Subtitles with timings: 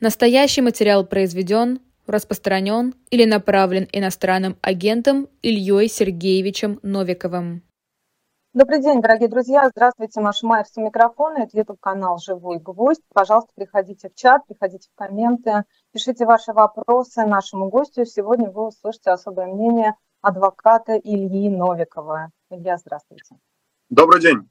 [0.00, 7.62] Настоящий материал произведен, распространен или направлен иностранным агентом Ильей Сергеевичем Новиковым.
[8.54, 9.68] Добрый день, дорогие друзья.
[9.68, 11.38] Здравствуйте, Маша Майерс у микрофона.
[11.38, 13.02] Это YouTube-канал «Живой гвоздь».
[13.12, 18.04] Пожалуйста, приходите в чат, приходите в комменты, пишите ваши вопросы нашему гостю.
[18.04, 22.30] Сегодня вы услышите особое мнение адвоката Ильи Новикова.
[22.50, 23.34] Илья, здравствуйте.
[23.90, 24.48] Добрый день.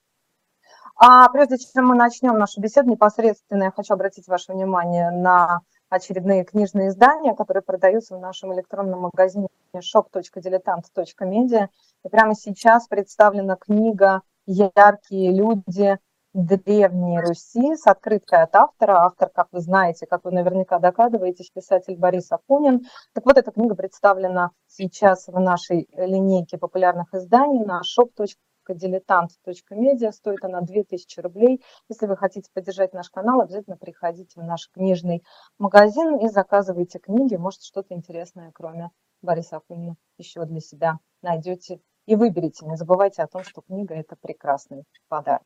[0.99, 6.43] А прежде чем мы начнем нашу беседу непосредственно, я хочу обратить ваше внимание на очередные
[6.43, 11.67] книжные издания, которые продаются в нашем электронном магазине shop.diletant.media.
[12.03, 15.99] И прямо сейчас представлена книга «Яркие люди
[16.33, 19.03] Древней Руси» с открыткой от автора.
[19.05, 22.81] Автор, как вы знаете, как вы наверняка догадываетесь, писатель Борис Акунин.
[23.13, 30.11] Так вот, эта книга представлена сейчас в нашей линейке популярных изданий на shop.diletant.media diletant.media.
[30.11, 31.63] Стоит она 2000 рублей.
[31.89, 35.23] Если вы хотите поддержать наш канал, обязательно приходите в наш книжный
[35.57, 37.35] магазин и заказывайте книги.
[37.35, 38.89] Может, что-то интересное, кроме
[39.21, 42.65] Бориса Акунина, еще для себя найдете и выберите.
[42.65, 45.43] Не забывайте о том, что книга– это прекрасный подарок.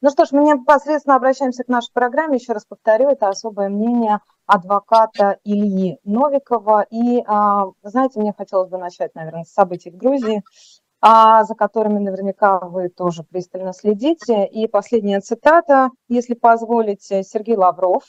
[0.00, 2.36] Ну что ж, мы непосредственно обращаемся к нашей программе.
[2.36, 6.86] Еще раз повторю, это особое мнение адвоката Ильи Новикова.
[6.90, 10.42] И, а, знаете, мне хотелось бы начать, наверное, с событий в Грузии
[11.04, 14.46] за которыми наверняка вы тоже пристально следите.
[14.46, 18.04] И последняя цитата, если позволите, Сергей Лавров.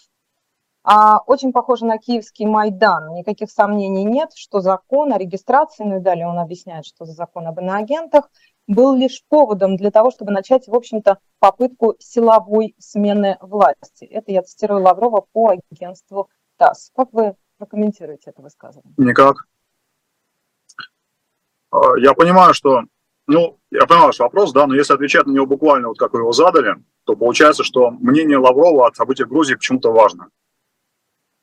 [0.88, 3.14] А, очень похоже на киевский Майдан.
[3.16, 7.48] Никаких сомнений нет, что закон о регистрации, ну и далее он объясняет, что за закон
[7.48, 8.30] об иноагентах,
[8.68, 14.06] был лишь поводом для того, чтобы начать, в общем-то, попытку силовой смены власти.
[14.06, 16.92] Это я цитирую Лаврова по агентству ТАСС.
[16.96, 18.94] Как вы прокомментируете это высказывание?
[18.98, 19.48] Никак.
[21.76, 22.84] А, я понимаю, что,
[23.28, 26.20] ну, я понимаю ваш вопрос, да, но если отвечать на него буквально вот как вы
[26.20, 30.30] его задали, то получается, что мнение Лаврова от событий в Грузии почему-то важно.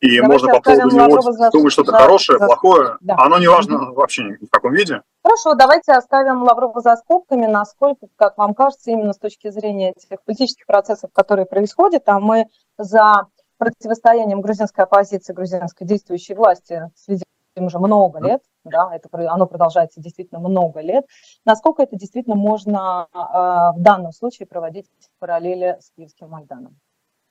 [0.01, 1.51] И Давайте можно по поводу него за...
[1.51, 1.99] думать что-то за...
[1.99, 2.47] хорошее, за...
[2.47, 3.15] плохое, да.
[3.19, 3.93] оно не важно mm-hmm.
[3.93, 5.03] вообще ни в каком виде.
[5.23, 10.21] Хорошо, давайте оставим Лаврова за скобками, насколько, как вам кажется, именно с точки зрения этих
[10.25, 12.47] политических процессов, которые происходят, а мы
[12.79, 13.29] за
[13.59, 17.23] противостоянием грузинской оппозиции, грузинской действующей власти следим
[17.55, 21.05] уже много лет, да, это, оно продолжается действительно много лет,
[21.45, 26.77] насколько это действительно можно э, в данном случае проводить в параллели с Киевским Майданом?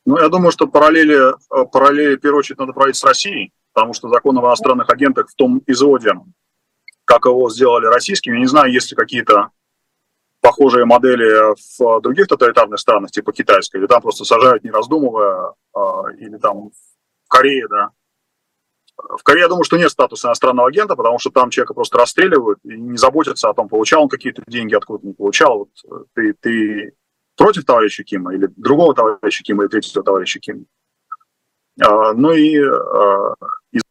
[0.05, 3.93] Ну, я думаю, что параллели, э, параллели, в первую очередь, надо проводить с Россией, потому
[3.93, 6.13] что закон об иностранных агентах в том изводе,
[7.05, 9.49] как его сделали российскими, я не знаю, есть ли какие-то
[10.41, 16.05] похожие модели в других тоталитарных странах, типа китайской, или там просто сажают, не раздумывая, а,
[16.17, 17.91] или там в Корее, да,
[19.17, 22.59] в Корее, я думаю, что нет статуса иностранного агента, потому что там человека просто расстреливают
[22.63, 25.59] и не заботятся о том, получал он какие-то деньги, откуда не получал.
[25.59, 26.93] Вот э, ты, ты
[27.35, 30.63] против товарища Кима или другого товарища Кима или третьего товарища Кима.
[31.81, 33.35] А, ну и а,
[33.71, 33.81] из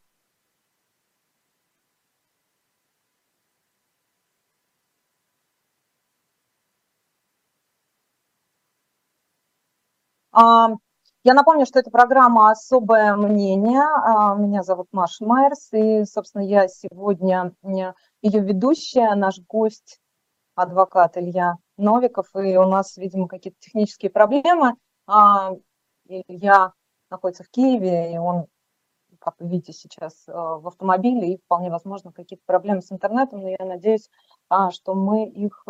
[11.23, 13.83] я напомню, что это программа «Особое мнение».
[13.83, 20.01] А, меня зовут Маша Майерс, и, собственно, я сегодня ее ведущая, наш гость,
[20.55, 24.77] адвокат Илья Новиков, и у нас, видимо, какие-то технические проблемы.
[25.07, 25.51] А,
[26.07, 26.73] Илья
[27.11, 28.47] находится в Киеве, и он,
[29.19, 33.51] как вы видите, сейчас а, в автомобиле, и вполне возможно какие-то проблемы с интернетом, но
[33.51, 34.09] я надеюсь,
[34.71, 35.65] что мы их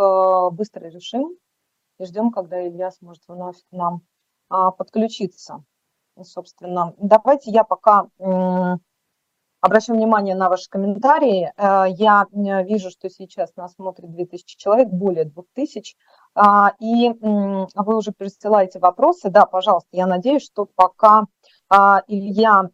[0.53, 1.37] быстро решим
[1.99, 4.10] и ждем, когда Илья сможет вновь к нам а,
[4.51, 5.65] подключиться.
[6.23, 8.09] Собственно, давайте я пока
[9.61, 11.53] обращу внимание на ваши комментарии.
[11.57, 15.97] Э, я вижу, что сейчас нас смотрит 2000 человек, более 2000,
[16.35, 19.31] а, и вы уже присылаете вопросы.
[19.31, 21.27] Да, пожалуйста, я надеюсь, что пока
[21.69, 22.71] а, Илья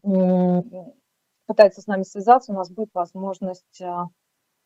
[1.47, 3.83] пытается с нами связаться, у нас будет возможность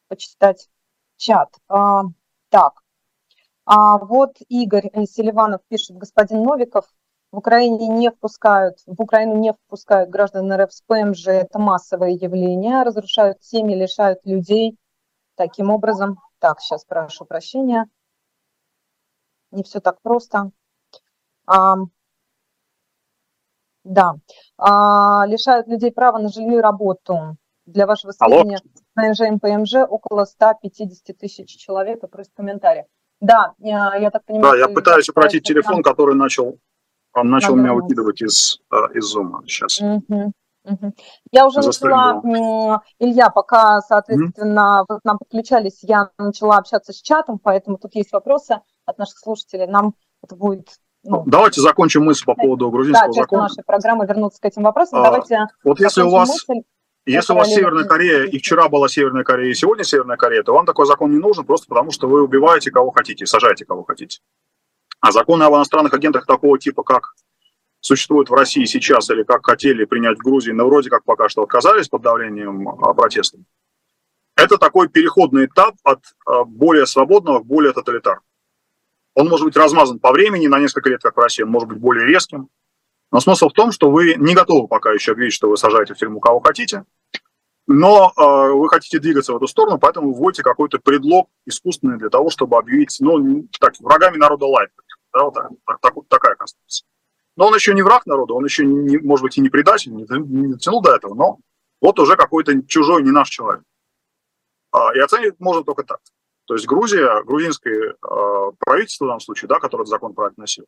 [0.08, 0.68] почитать
[1.16, 1.54] чат.
[1.68, 2.82] Так,
[3.64, 6.86] а вот Игорь Селиванов пишет, господин Новиков,
[7.32, 12.82] в Украине не впускают, в Украину не впускают граждан РФ с ПМЖ, это массовое явление,
[12.82, 14.76] разрушают семьи, лишают людей.
[15.36, 17.86] Таким образом, так, сейчас прошу прощения,
[19.52, 20.50] не все так просто.
[21.46, 21.76] А,
[23.84, 24.14] да,
[24.58, 27.36] а, лишают людей права на жилье и работу.
[27.66, 28.58] Для вашего сведения,
[28.94, 32.84] ПМЖ и ПМЖ около 150 тысяч человек, и просит комментарий.
[33.20, 34.52] Да, я, я так понимаю.
[34.52, 36.58] Да, я пытаюсь укротить телефон, который начал
[37.14, 39.80] он начал меня выкидывать из, э, из зума сейчас.
[39.80, 40.32] Угу.
[41.32, 47.38] Я уже начала, Илья, пока, соответственно, вы к нам подключались, я начала общаться с чатом,
[47.38, 49.66] поэтому тут есть вопросы от наших слушателей.
[49.66, 50.68] Нам это будет
[51.02, 53.42] ну, Давайте закончим мысль по поводу грузинского да, закона.
[53.44, 55.00] нашей программы вернуться к этим вопросам.
[55.00, 56.62] А, Давайте вот если у вас, мысль,
[57.06, 60.52] если у вас Северная Корея, и вчера была Северная Корея, и сегодня Северная Корея, то
[60.52, 64.20] вам такой закон не нужен, просто потому что вы убиваете кого хотите, сажаете кого хотите.
[65.00, 67.14] А законы об иностранных агентах такого типа, как
[67.80, 71.42] существуют в России сейчас, или как хотели принять в Грузии, но вроде как пока что
[71.42, 73.40] отказались под давлением а, протестов,
[74.36, 78.24] это такой переходный этап от а, более свободного к более тоталитарному.
[79.14, 81.78] Он может быть размазан по времени на несколько лет, как в России, он может быть
[81.78, 82.48] более резким.
[83.10, 85.96] Но смысл в том, что вы не готовы пока еще объявить, что вы сажаете в
[85.96, 86.84] тюрьму кого хотите,
[87.66, 92.30] но э, вы хотите двигаться в эту сторону, поэтому вводите какой-то предлог искусственный для того,
[92.30, 94.70] чтобы объявить, ну, так, врагами народа лайк.
[95.12, 96.86] Да, вот так, так, такая конструкция.
[97.36, 100.04] Но он еще не враг народа, он еще, не, может быть, и не предатель, не,
[100.04, 101.38] не дотянул до этого, но
[101.80, 103.62] вот уже какой-то чужой, не наш человек.
[104.72, 106.00] А, и оценивать можно только так.
[106.46, 110.66] То есть Грузия, грузинское э, правительство в данном случае, да, которое закон правильно носило,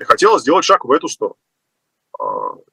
[0.00, 1.36] хотело сделать шаг в эту сторону.
[2.20, 2.24] Э,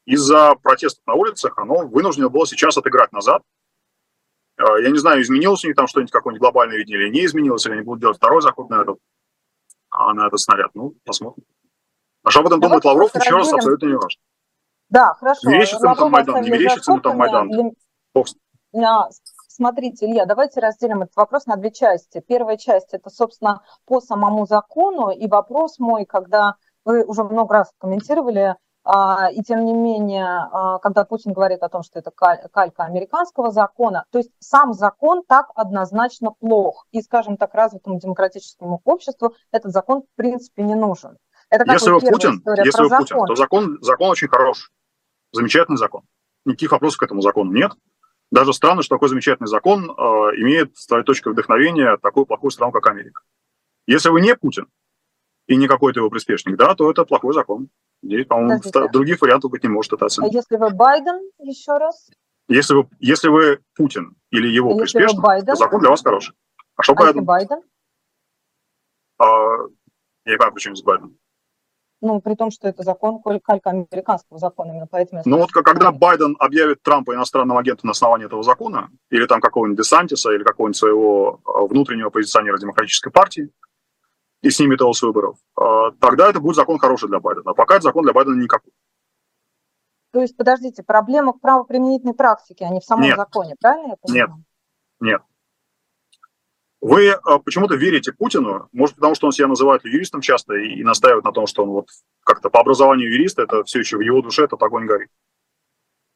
[0.06, 3.44] из-за протестов на улицах оно вынуждено было сейчас отыграть назад.
[4.58, 7.66] Э, я не знаю, изменилось у них там что-нибудь, какое-нибудь глобальное видение или не изменилось,
[7.66, 8.98] или они будут делать второй заход на этот,
[9.92, 10.72] а на этот снаряд.
[10.74, 11.44] Ну, посмотрим.
[12.24, 14.22] А что об этом думает Лавров, еще раз абсолютно не важно.
[14.90, 15.50] Да, хорошо.
[15.50, 17.74] Мерещится ему там Майдан, не мерещится ему там Майдан.
[19.48, 22.24] Смотрите, Илья, давайте разделим этот вопрос на две части.
[22.26, 27.74] Первая часть– это, собственно, по самому закону, и вопрос мой, когда вы уже много раз
[27.78, 33.52] комментировали, и тем не менее, а, когда Путин говорит о том, что это калька американского
[33.52, 36.88] закона, то есть сам закон так однозначно плох.
[36.92, 41.18] И, скажем так, развитому демократическому обществу этот закон в принципе не нужен.
[41.50, 44.70] Это если вы Путин, если вы Путин, то закон, закон очень хороший,
[45.32, 46.04] замечательный закон.
[46.46, 47.72] Никаких вопросов к этому закону нет.
[48.32, 49.94] Даже странно, что такой замечательный закон э,
[50.38, 53.22] имеет с твоей точки вдохновения такую плохую страну, как Америка.
[53.88, 54.68] Если вы не Путин
[55.50, 57.70] и не какой-то его приспешник, да, то это плохой закон.
[58.04, 58.62] Здесь, по-моему,
[58.94, 60.32] других вариантов быть не может это оценить.
[60.32, 62.10] А если вы Байден, еще раз?
[62.48, 65.48] Если вы, если вы Путин или его а приспешник, Байден?
[65.48, 66.36] то закон для вас хороший.
[66.76, 67.26] А что а Байден?
[67.26, 67.62] Байден?
[69.18, 69.26] А,
[70.26, 71.18] я не понимаю, почему с Байденом
[72.02, 75.22] ну, при том, что это закон, калька американского закона, именно поэтому...
[75.26, 79.80] Ну вот когда Байден объявит Трампа иностранным агентом на основании этого закона, или там какого-нибудь
[79.80, 83.50] Десантиса, или какого-нибудь своего а, внутреннего позиционера демократической партии,
[84.42, 87.52] и снимет его с выборов, а, тогда это будет закон хороший для Байдена.
[87.52, 88.72] А пока это закон для Байдена никакой.
[90.12, 93.18] То есть, подождите, проблема в правоприменительной практике, а не в самом нет.
[93.18, 94.28] законе, правильно я понимаю?
[94.30, 94.46] Нет,
[95.00, 95.22] нет.
[96.82, 100.84] Вы а, почему-то верите Путину, может, потому что он себя называет юристом часто и, и
[100.84, 101.88] настаивает на том, что он вот
[102.24, 105.10] как-то по образованию юриста, это все еще в его душе этот огонь горит.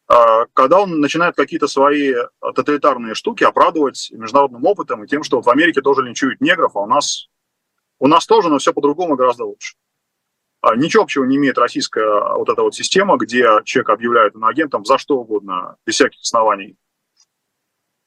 [0.07, 2.13] А, когда он начинает какие-то свои
[2.55, 6.81] тоталитарные штуки оправдывать международным опытом и тем, что вот в Америке тоже линчуют негров, а
[6.81, 7.29] у нас,
[8.03, 9.75] у нас тоже, но все по-другому гораздо лучше.
[10.61, 14.97] А, ничего общего не имеет российская вот эта вот система, где человек объявляет агентом за
[14.97, 16.77] что угодно, без всяких оснований,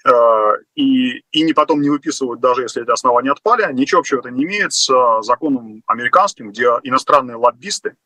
[0.07, 4.31] Э, и, и не потом не выписывают, даже если эти основания отпали, ничего общего это
[4.31, 4.89] не имеет с
[5.23, 7.97] законом американским, где иностранные лоббисты,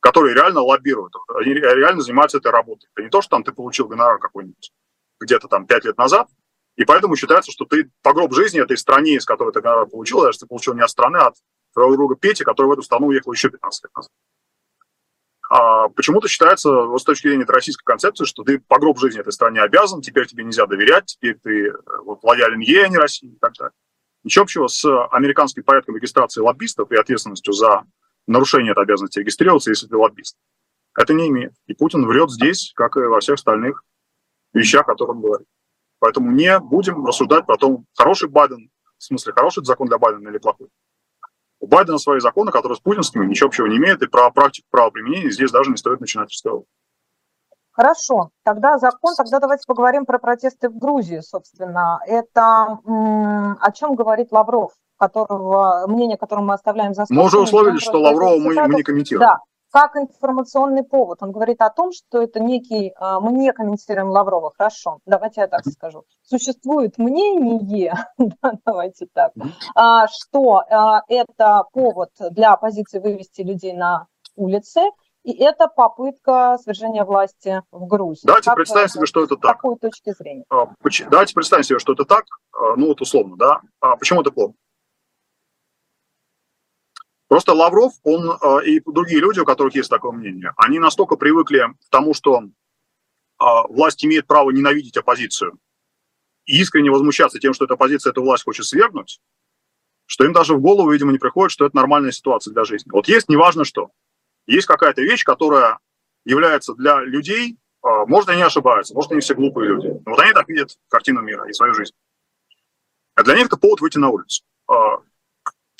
[0.00, 2.88] которые реально лоббируют, они реально занимаются этой работой.
[2.94, 4.72] Это не то, что там ты получил гонорар какой-нибудь
[5.20, 6.28] где-то там пять лет назад,
[6.76, 10.22] и поэтому считается, что ты по гроб жизни этой стране, из которой ты гонорар получил,
[10.22, 11.36] даже ты получил не от страны, а от
[11.72, 14.10] своего друга Пети, который в эту страну уехал еще 15 лет назад.
[15.50, 19.34] А почему-то считается, вот с точки зрения российской концепции, что ты по гроб жизни этой
[19.34, 21.72] стране обязан, теперь тебе нельзя доверять, теперь ты э,
[22.04, 23.72] вот, лоялен ей, а не России и так далее.
[24.24, 27.82] Ничего общего с американским порядком регистрации лоббистов и ответственностью за
[28.26, 30.36] нарушение этой обязанности регистрироваться, если ты лоббист.
[30.96, 31.52] Это не имеет.
[31.66, 33.84] И Путин врет здесь, как и во всех остальных
[34.54, 35.48] вещах, о которых он говорит.
[36.02, 40.38] Поэтому не будем рассуждать про то, хороший Байден, в смысле, хороший закон для Байдена или
[40.38, 40.66] плохой.
[41.60, 45.30] У Байдена свои законы, которые с путинскими ничего общего не имеют, и про практику правоприменения
[45.30, 46.64] здесь даже не стоит начинать разговор.
[47.70, 52.00] Хорошо, тогда закон, тогда давайте поговорим про протесты в Грузии, собственно.
[52.04, 52.80] Это
[53.60, 57.16] о чем говорит Лавров, которого, мнение которого мы оставляем за скобками.
[57.16, 59.28] Мы уже условились, что Лаврова мы, мы не комментируем.
[59.28, 59.38] Да,
[59.72, 61.22] как информационный повод.
[61.22, 62.92] Он говорит о том, что это некий...
[62.96, 66.04] А, мы не комментируем Лаврова, хорошо, давайте я так скажу.
[66.22, 67.94] Существует мнение,
[68.66, 69.32] давайте так,
[69.74, 74.82] а, что а, это повод для оппозиции вывести людей на улицы,
[75.24, 78.26] и это попытка свержения власти в Грузии.
[78.26, 79.52] Давайте как представим себе, что это так.
[79.52, 80.44] С какой точки зрения?
[81.10, 82.24] Давайте представим себе, что это так,
[82.76, 83.60] ну вот условно, да.
[83.98, 84.52] Почему это плохо?
[87.32, 91.64] Просто Лавров, он э, и другие люди, у которых есть такое мнение, они настолько привыкли
[91.82, 95.58] к тому, что э, власть имеет право ненавидеть оппозицию
[96.44, 99.18] и искренне возмущаться тем, что эта оппозиция эту власть хочет свергнуть,
[100.04, 102.90] что им даже в голову, видимо, не приходит, что это нормальная ситуация для жизни.
[102.92, 103.92] Вот есть неважно что.
[104.46, 105.78] Есть какая-то вещь, которая
[106.26, 109.86] является для людей, а, может, они ошибаются, может, они все глупые люди.
[109.86, 111.94] Но вот они так видят картину мира и свою жизнь.
[113.14, 114.44] А для них это повод выйти на улицу.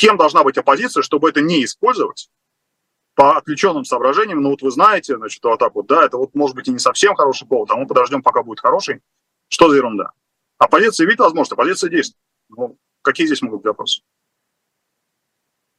[0.03, 2.29] Кем должна быть оппозиция, чтобы это не использовать
[3.15, 4.43] по отвлеченным соображениям?
[4.43, 6.81] Ну вот вы знаете, значит, вот так вот, да, это вот может быть и не
[6.81, 9.01] совсем хороший повод, а мы подождем, пока будет хороший.
[9.47, 10.11] Что за ерунда?
[10.59, 12.21] Оппозиция видит возможность, оппозиция действует.
[12.49, 14.03] Ну, какие здесь могут быть вопросы?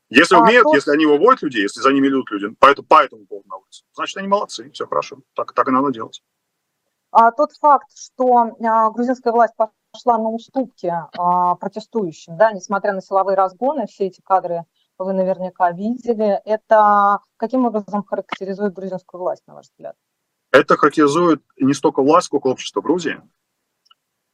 [0.07, 0.73] Если а умеют, то...
[0.73, 3.57] если они выводят людей, если за ними идут люди, по, этому, по этому поводу на
[3.57, 5.17] улице, значит, они молодцы, все хорошо.
[5.35, 6.23] Так, так и надо делать.
[7.11, 9.73] А тот факт, что а, грузинская власть пошла
[10.05, 14.65] на уступки а, протестующим, да, несмотря на силовые разгоны, все эти кадры
[14.97, 19.95] вы наверняка видели, это каким образом характеризует грузинскую власть, на ваш взгляд?
[20.51, 23.21] Это характеризует не столько власть, сколько общество Грузии.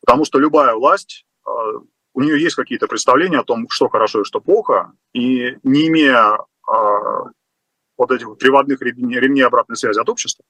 [0.01, 1.51] Потому что любая власть а,
[2.13, 6.37] у нее есть какие-то представления о том, что хорошо и что плохо, и не имея
[6.37, 7.23] э,
[7.97, 10.43] вот этих приводных ремней обратной связи от общества,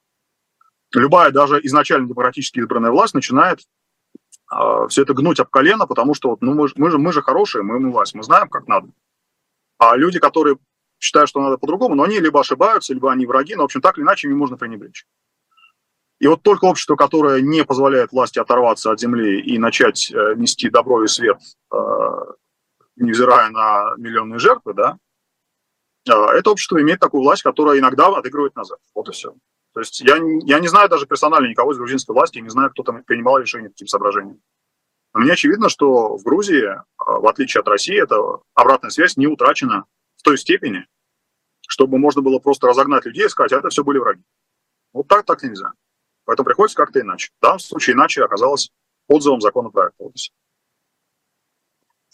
[0.93, 3.59] любая даже изначально демократически избранная власть начинает
[4.51, 7.21] э, все это гнуть об колено, потому что вот, ну, мы, мы, же, мы же
[7.21, 8.89] хорошие, мы, мы власть, мы знаем, как надо.
[9.77, 10.57] А люди, которые
[10.99, 13.97] считают, что надо по-другому, но они либо ошибаются, либо они враги, но, в общем, так
[13.97, 15.05] или иначе, ими можно пренебречь.
[16.19, 20.69] И вот только общество, которое не позволяет власти оторваться от земли и начать э, нести
[20.69, 21.39] добро и свет,
[21.73, 21.77] э,
[22.97, 24.97] невзирая на миллионные жертвы, да,
[26.09, 28.79] э, это общество имеет такую власть, которая иногда отыгрывает назад.
[28.93, 29.33] Вот и все.
[29.73, 32.83] То есть я, я не знаю даже персонально никого из грузинской власти, не знаю, кто
[32.83, 34.41] там принимал решение по таким соображениям.
[35.13, 36.65] Но мне очевидно, что в Грузии,
[36.97, 38.15] в отличие от России, эта
[38.53, 39.85] обратная связь не утрачена
[40.17, 40.87] в той степени,
[41.67, 44.23] чтобы можно было просто разогнать людей и сказать, а это все были враги.
[44.93, 45.71] Вот так так нельзя.
[46.25, 47.29] Поэтому приходится как-то иначе.
[47.39, 48.71] В данном случае иначе оказалось
[49.07, 50.03] отзывом законопроекта.
[50.03, 50.13] Вот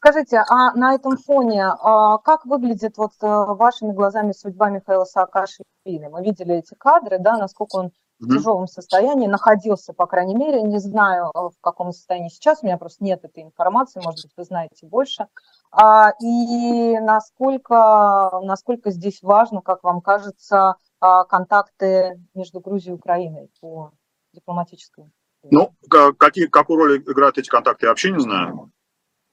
[0.05, 5.65] Скажите, а на этом фоне а как выглядит вот э, вашими глазами судьба Михаила Саакашвили?
[5.83, 10.77] Мы видели эти кадры, да, насколько он в тяжелом состоянии находился, по крайней мере, не
[10.77, 14.43] знаю, э, в каком состоянии сейчас, у меня просто нет этой информации, может быть, вы
[14.43, 15.25] знаете больше.
[15.71, 23.49] А, и насколько, насколько здесь важно, как вам кажется, а, контакты между Грузией и Украиной
[23.59, 23.91] по
[24.33, 25.11] дипломатической?
[25.49, 25.73] Ну,
[26.19, 28.71] какие, какую роль играют эти контакты, я вообще не знаю.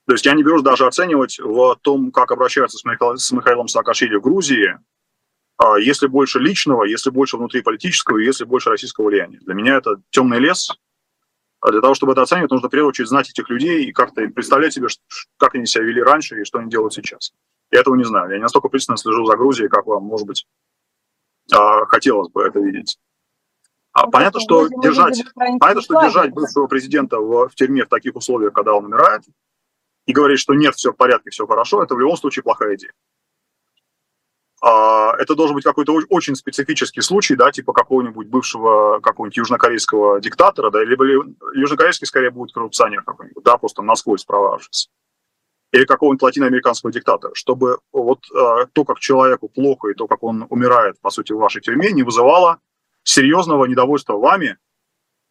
[0.05, 3.67] То есть я не берусь даже оценивать в том, как обращаются с, Михаил, с Михаилом
[3.67, 4.77] Саакашвили в Грузии,
[5.57, 9.39] а если больше личного, если больше внутриполитического, если больше российского влияния.
[9.39, 10.71] Для меня это темный лес.
[11.61, 14.27] А для того, чтобы это оценивать, нужно в первую очередь знать этих людей и как-то
[14.27, 14.87] представлять себе,
[15.37, 17.31] как они себя вели раньше и что они делают сейчас.
[17.71, 18.31] Я этого не знаю.
[18.31, 20.45] Я не настолько пристально слежу за Грузией, как вам, может быть,
[21.53, 22.99] а, хотелось бы это видеть.
[23.93, 28.15] А ну, понятно, что держать, понятно, что держать бывшего президента в, в тюрьме в таких
[28.15, 29.21] условиях, когда он умирает,
[30.05, 32.93] и говорить, что нет, все в порядке, все хорошо, это в любом случае плохая идея.
[34.65, 40.69] А, это должен быть какой-то очень специфический случай, да, типа какого-нибудь бывшего какого-нибудь южнокорейского диктатора,
[40.71, 41.05] да, либо
[41.53, 44.89] южнокорейский скорее будет коррупционер какой-нибудь, да, просто насквозь провалившись.
[45.73, 50.45] Или какого-нибудь латиноамериканского диктатора, чтобы вот э, то, как человеку плохо, и то, как он
[50.49, 52.59] умирает, по сути, в вашей тюрьме, не вызывало
[53.03, 54.57] серьезного недовольства вами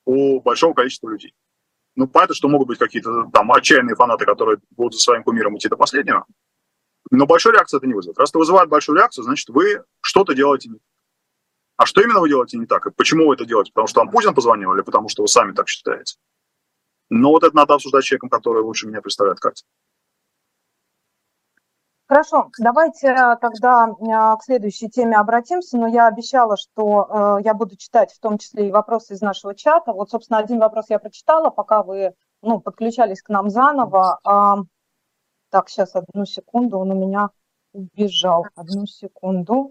[0.05, 1.33] у большого количества людей.
[1.95, 5.69] Ну, понятно, что могут быть какие-то там отчаянные фанаты, которые будут за своим кумиром идти
[5.69, 6.25] до последнего,
[7.11, 8.19] но большой реакции это не вызовет.
[8.19, 10.87] Раз это вызывает большую реакцию, значит, вы что-то делаете не так.
[11.77, 12.87] А что именно вы делаете не так?
[12.87, 13.73] И почему вы это делаете?
[13.73, 16.17] Потому что вам Путин позвонил или потому что вы сами так считаете?
[17.11, 19.69] Но вот это надо обсуждать с человеком, который лучше меня представляет картину.
[22.13, 27.55] Хорошо, давайте э, тогда э, к следующей теме обратимся, но я обещала, что э, я
[27.55, 29.95] буду читать в том числе и вопросы из нашего чата.
[29.95, 34.19] Вот, собственно, один вопрос я прочитала, пока вы ну, подключались к нам заново.
[35.49, 37.31] Так, сейчас одну секунду, он у меня
[37.73, 38.45] убежал.
[38.57, 39.71] Одну секунду.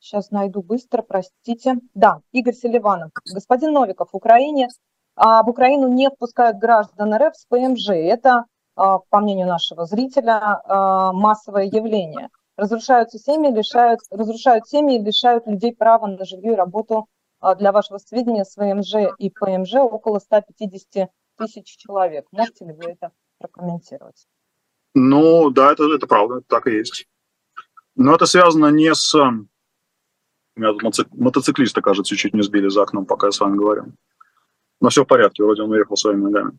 [0.00, 1.76] Сейчас найду быстро, простите.
[1.94, 3.10] Да, Игорь Селиванов.
[3.32, 4.68] Господин Новиков, в Украине,
[5.16, 7.88] а, в Украину не впускают граждан РФ с ПМЖ.
[7.88, 8.44] Это а,
[9.10, 12.28] по мнению нашего зрителя, а, массовое явление.
[12.56, 17.06] Разрушаются семьи, лишают, разрушают семьи и лишают людей права на жилье и работу.
[17.40, 22.26] А, для вашего сведения, с ВМЖ и ПМЖ около 150 тысяч человек.
[22.32, 24.26] Можете ли вы это прокомментировать?
[24.94, 27.06] Ну, да, это, это правда, так и есть.
[27.96, 29.14] Но это связано не с...
[30.56, 33.92] Меня тут мотоциклиста, кажется, чуть не сбили за окном, пока я с вами говорю.
[34.80, 36.58] Но все в порядке, вроде он уехал своими ногами.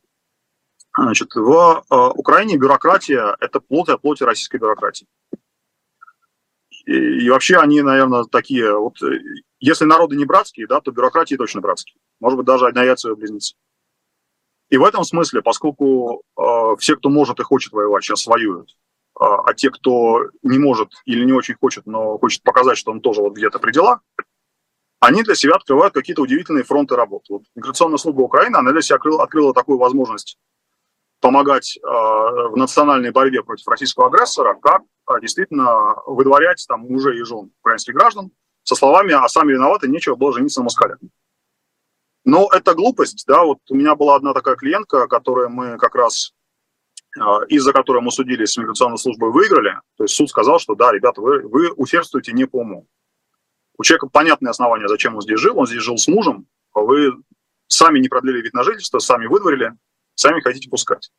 [0.98, 5.08] Значит, в э, Украине бюрократия– это плод и плоти российской бюрократии.
[6.86, 9.20] И, и вообще они, наверное, такие, вот э,
[9.60, 11.96] если народы не братские, да, то бюрократии точно братские.
[12.20, 13.56] Может быть, даже одна яйца близнецы.
[14.70, 18.76] И в этом смысле, поскольку э, все, кто может и хочет воевать, сейчас воюют,
[19.20, 23.02] а, а те, кто не может или не очень хочет, но хочет показать, что он
[23.02, 24.02] тоже вот где-то при делах,
[25.00, 27.34] они для себя открывают какие-то удивительные фронты работы.
[27.34, 30.38] Вот миграционная служба Украины, она для себя открыла, открыла такую возможность
[31.22, 37.24] помогать э, в национальной борьбе против российского агрессора, как э, действительно выдворять там мужей и
[37.24, 38.32] жен украинских граждан
[38.63, 40.98] со словами «а сами виноваты, нечего было жениться на москалях».
[42.25, 46.34] Но это глупость, да, вот у меня была одна такая клиентка, которая мы как раз,
[47.18, 50.92] э, из-за которой мы судились с миграционной службой, выиграли, то есть суд сказал, что да,
[50.92, 52.88] ребята, вы, вы усердствуете не по уму.
[53.78, 57.13] У человека понятные основания, зачем он здесь жил, он здесь жил с мужем, вы
[57.68, 59.74] сами не продлили вид на жительство, сами выдворили,
[60.15, 61.12] сами хотите пускать.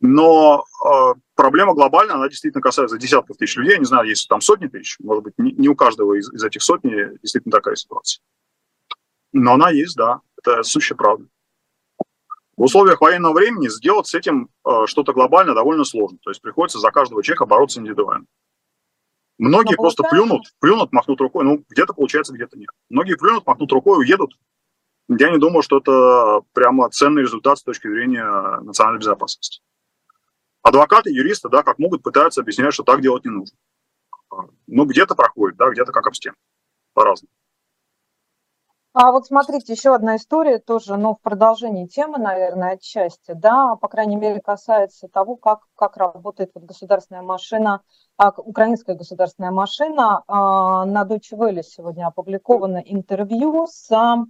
[0.00, 3.74] Но э, проблема глобальная, она действительно касается десятков тысяч людей.
[3.74, 6.42] Я не знаю, есть там сотни тысяч, может быть, не, не у каждого из, из
[6.42, 8.20] этих сотни действительно такая ситуация.
[9.32, 11.26] Но она есть, да, это сущая правда.
[12.56, 16.18] В условиях военного времени сделать с этим э, что-то глобально довольно сложно.
[16.22, 18.26] То есть приходится за каждого человека бороться индивидуально.
[19.38, 21.44] Многие Но просто плюнут, плюнут, махнут рукой.
[21.44, 22.70] Ну, где-то получается, где-то нет.
[22.90, 24.32] Многие плюнут, махнут рукой, уедут,
[25.18, 28.24] я не думаю, что это прямо ценный результат с точки зрения
[28.60, 29.62] национальной безопасности.
[30.62, 33.56] Адвокаты, юристы, да, как могут, пытаются объяснять, что так делать не нужно.
[34.66, 36.36] Ну, где-то проходит, да, где-то как об стену.
[36.94, 37.30] По-разному.
[38.94, 43.88] А вот смотрите, еще одна история тоже, ну, в продолжении темы, наверное, отчасти, да, по
[43.88, 47.80] крайней мере, касается того, как, как работает вот государственная машина,
[48.18, 50.22] а, украинская государственная машина.
[50.26, 54.26] А, на Deutsche Welle сегодня опубликовано интервью с а,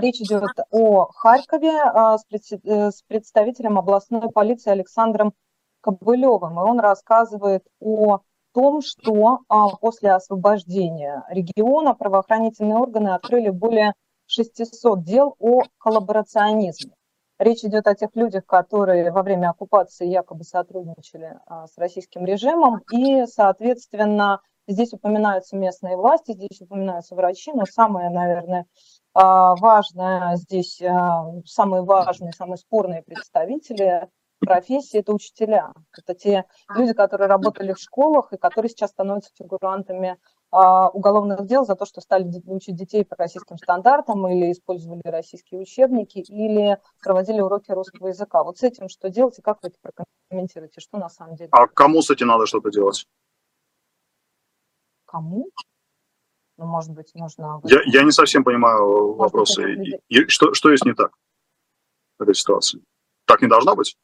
[0.00, 5.34] речь идет о Харькове а, э, с представителем областной полиции Александром
[5.80, 6.58] Кобылевым.
[6.58, 8.20] И он рассказывает о
[8.52, 13.94] том, что а, после освобождения региона правоохранительные органы открыли более
[14.26, 16.92] 600 дел о коллаборационизме.
[17.38, 23.26] Речь идет о тех людях, которые во время оккупации якобы сотрудничали с российским режимом, и,
[23.26, 28.66] соответственно, здесь упоминаются местные власти, здесь упоминаются врачи, но самое, наверное,
[29.14, 34.08] а, важное здесь, а, самые важные, самые спорные представители
[34.40, 35.72] профессии– это учителя.
[35.96, 40.18] Это те люди, которые работали в школах и которые сейчас становятся фигурантами
[40.50, 45.60] а, уголовных дел за то, что стали учить детей по российским стандартам или использовали российские
[45.60, 48.42] учебники, или проводили уроки русского языка.
[48.42, 49.78] Вот с этим что делать и как вы это
[50.28, 50.80] прокомментируете?
[50.80, 51.50] Что на самом деле?
[51.52, 53.06] А кому с этим надо что-то делать?
[55.06, 55.46] Кому?
[56.56, 57.60] Ну, может быть, нужно...
[57.64, 59.76] Я, я не совсем понимаю может вопросы.
[59.76, 61.12] Быть, и, что, что есть не так
[62.18, 62.82] в этой ситуации?
[63.26, 63.96] Так не должно быть?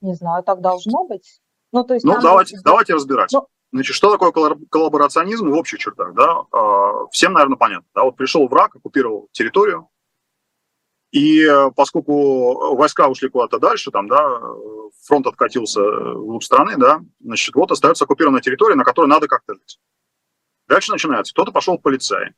[0.00, 1.40] Не знаю, так должно быть.
[1.72, 2.64] Ну, то есть, ну давайте, быть...
[2.64, 3.30] давайте разбирать.
[3.32, 3.46] Ну...
[3.72, 4.30] Значит, что такое
[4.70, 6.14] коллаборационизм в общих чертах?
[6.14, 6.42] Да?
[6.52, 7.88] А, всем, наверное, понятно.
[7.94, 8.04] Да?
[8.04, 9.88] Вот пришел враг, оккупировал территорию,
[11.14, 14.40] и э, поскольку войска ушли куда-то дальше, там, да,
[15.04, 19.54] фронт откатился в глубь страны, да, значит, вот остается оккупированная территория, на которой надо как-то
[19.54, 19.78] жить.
[20.68, 21.32] Дальше начинается.
[21.32, 22.34] Кто-то пошел в полицаи,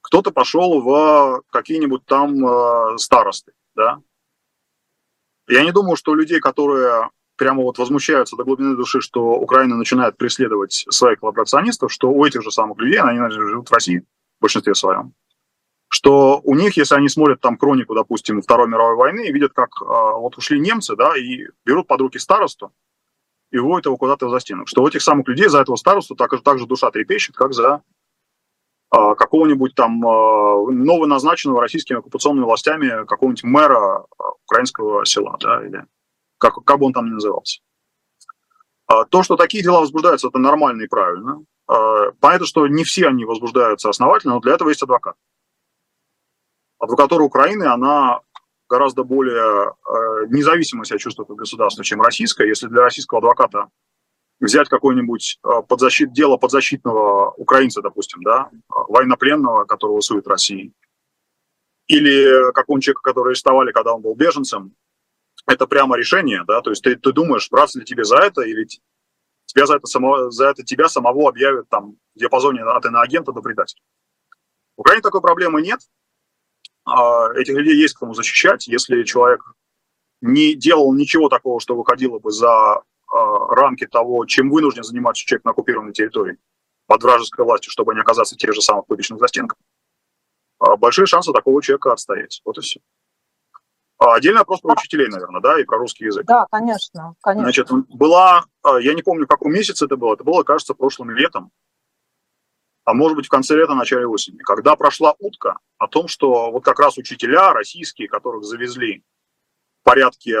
[0.00, 4.00] кто-то пошел в какие-нибудь там э, старосты, да.
[5.48, 10.16] Я не думаю, что людей, которые прямо вот возмущаются до глубины души, что Украина начинает
[10.16, 14.00] преследовать своих коллаборационистов, что у этих же самых людей, они живут в России
[14.38, 15.14] в большинстве своем,
[15.88, 19.70] что у них, если они смотрят там хронику, допустим, Второй мировой войны и видят, как
[19.80, 22.72] э, вот ушли немцы, да, и берут под руки старосту,
[23.50, 24.66] и вводит его куда-то за стену.
[24.66, 27.82] Что у этих самых людей за этого старосту так, так же душа трепещет, как за
[28.90, 34.06] а, какого-нибудь там а, новоназначенного российскими оккупационными властями какого-нибудь мэра а,
[34.44, 35.84] украинского села, да, или
[36.38, 37.60] как, как бы он там ни назывался.
[38.86, 41.44] А, то, что такие дела возбуждаются, это нормально и правильно.
[41.68, 45.14] А, понятно, что не все они возбуждаются основательно, но для этого есть адвокат.
[46.80, 48.20] Адвокатура Украины, она
[48.70, 52.46] гораздо более э, независимо себя чувствует от государства, чем российское.
[52.46, 53.68] Если для российского адвоката
[54.38, 60.72] взять какое-нибудь э, подзащит, дело подзащитного украинца, допустим, да, военнопленного, которого сует России,
[61.88, 64.74] или какого-нибудь человека, который арестовали, когда он был беженцем,
[65.46, 68.66] это прямо решение, да, то есть ты, ты думаешь, браться ли тебе за это, или
[69.46, 73.42] тебя за это, само, за это тебя самого объявят там в диапазоне от иноагента до
[73.42, 73.82] предателя.
[74.76, 75.80] В Украине такой проблемы нет,
[76.86, 78.66] этих людей есть кому защищать.
[78.66, 79.42] Если человек
[80.20, 85.44] не делал ничего такого, что выходило бы за а, рамки того, чем вынужден заниматься человек
[85.44, 86.38] на оккупированной территории
[86.86, 89.58] под вражеской властью, чтобы не оказаться в тех же самых пыточных застенках,
[90.58, 92.40] а, большие шансы такого человека отстоять.
[92.44, 92.80] Вот и все.
[93.98, 96.24] Отдельно вопрос про учителей, наверное, да, и про русский язык.
[96.24, 97.42] Да, конечно, конечно.
[97.42, 98.44] Значит, была,
[98.80, 101.50] я не помню, в каком месяце это было, это было, кажется, прошлым летом,
[102.90, 106.64] а может быть в конце лета, начале осени, когда прошла утка о том, что вот
[106.64, 109.04] как раз учителя российские, которых завезли
[109.80, 110.36] в порядке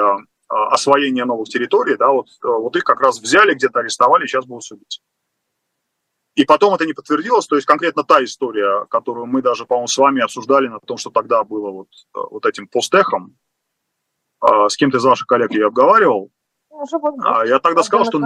[0.48, 5.00] освоения новых территорий, да, вот, вот их как раз взяли, где-то арестовали, сейчас будут судить.
[6.34, 9.96] И потом это не подтвердилось, то есть конкретно та история, которую мы даже, по-моему, с
[9.96, 13.36] вами обсуждали на том, что тогда было вот, вот этим постехом,
[14.42, 16.32] с кем-то из ваших коллег я обговаривал,
[16.68, 18.20] ну, я тогда сказал, что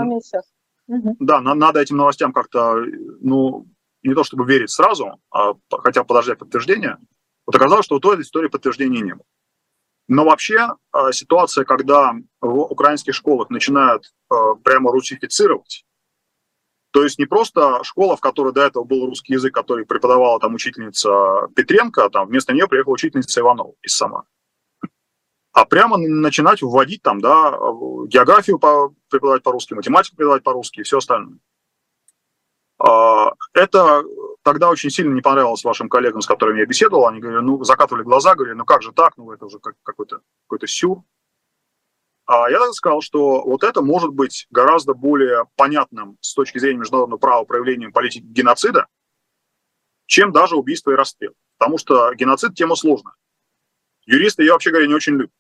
[0.87, 2.77] да, надо этим новостям как-то,
[3.21, 3.67] ну,
[4.05, 6.99] не то чтобы верить сразу, а хотя подождать подтверждения.
[7.47, 9.25] Вот оказалось, что у той истории подтверждения не было.
[10.07, 15.85] Но вообще а, ситуация, когда в украинских школах начинают а, прямо русифицировать,
[16.90, 20.55] то есть не просто школа, в которой до этого был русский язык, который преподавала там
[20.55, 24.27] учительница Петренко, а там вместо нее приехала учительница Иванова из Самары,
[25.53, 27.51] а прямо начинать вводить там, да,
[28.07, 28.61] географию
[29.09, 31.38] преподавать по-русски, математику преподавать по-русски и все остальное.
[32.79, 34.03] Это
[34.43, 37.07] тогда очень сильно не понравилось вашим коллегам, с которыми я беседовал.
[37.07, 40.69] Они говорили, ну, закатывали глаза, говорили, ну как же так, ну это уже какой-то какой
[40.69, 41.03] сюр.
[42.27, 47.19] А я сказал, что вот это может быть гораздо более понятным с точки зрения международного
[47.19, 48.87] права проявлением политики геноцида,
[50.07, 51.35] чем даже убийство и расстрел.
[51.59, 53.15] Потому что геноцид– тема сложная.
[54.07, 55.33] Юристы ее, вообще говоря, не очень любят.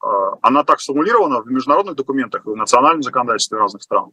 [0.00, 4.12] А, она так сформулирована в международных документах и в национальном законодательстве разных стран,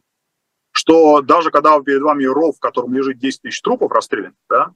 [0.76, 4.74] что даже когда перед вами ров, в котором лежит 10 тысяч трупов расстрелянных, да,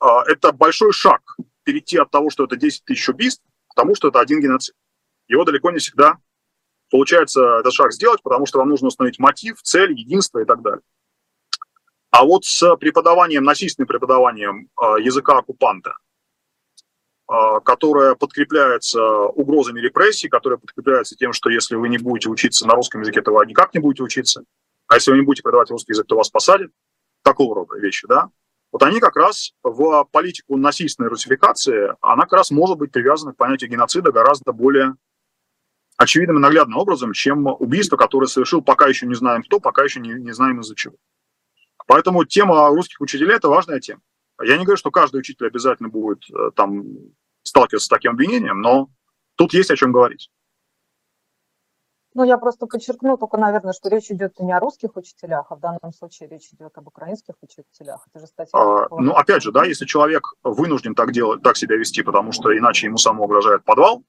[0.00, 1.20] а, это большой шаг
[1.64, 4.74] перейти от того, что это 10 тысяч убийств, к тому, что это один геноцид.
[5.28, 6.16] Его далеко не всегда
[6.90, 10.82] получается этот шаг сделать, потому что вам нужно установить мотив, цель, единство и так далее.
[12.10, 15.94] А вот с преподаванием, насильственным преподаванием а, языка оккупанта,
[17.64, 23.00] которое подкрепляется угрозами репрессий, которое подкрепляется тем, что если вы не будете учиться на русском
[23.00, 24.44] языке, то вы никак не будете учиться,
[24.92, 26.70] а если вы не будете преподавать русский язык, то вас посадят.
[27.22, 28.28] Такого рода вещи, да.
[28.72, 33.38] Вот они как раз в политику насильственной русификации, она как раз может быть привязана к
[33.38, 34.96] понятию геноцида гораздо более
[35.96, 39.98] очевидным и наглядным образом, чем убийство, которое совершил пока еще не знаем кто, пока еще
[39.98, 40.96] не, не знаем из-за чего.
[41.86, 44.02] Поэтому тема русских учителей– это важная тема.
[44.42, 46.84] Я не говорю, что каждый учитель обязательно будет э, там
[47.44, 48.90] сталкиваться с таким обвинением, но
[49.36, 50.30] тут есть о чем говорить.
[52.14, 55.60] Ну, я просто подчеркну только, наверное, что речь идет не о русских учителях, а в
[55.60, 58.06] данном случае речь идет об украинских учителях.
[58.10, 58.58] Это же статья.
[58.58, 62.56] А, ну, опять же, да, если человек вынужден так делать, так себя вести, потому что
[62.56, 64.04] иначе ему самому угрожает подвал,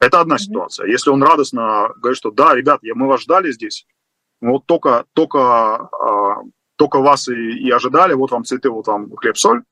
[0.00, 0.38] это одна mm-hmm.
[0.38, 0.86] ситуация.
[0.86, 3.86] Если он радостно говорит, что да, ребят, мы вас ждали здесь,
[4.40, 6.42] вот только, только, а,
[6.76, 9.62] только вас и, и ожидали, вот вам цветы, вот вам хлеб-соль,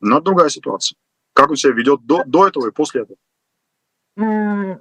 [0.00, 0.96] но это другая ситуация.
[1.34, 3.18] Как он себя ведет до, до этого и после этого.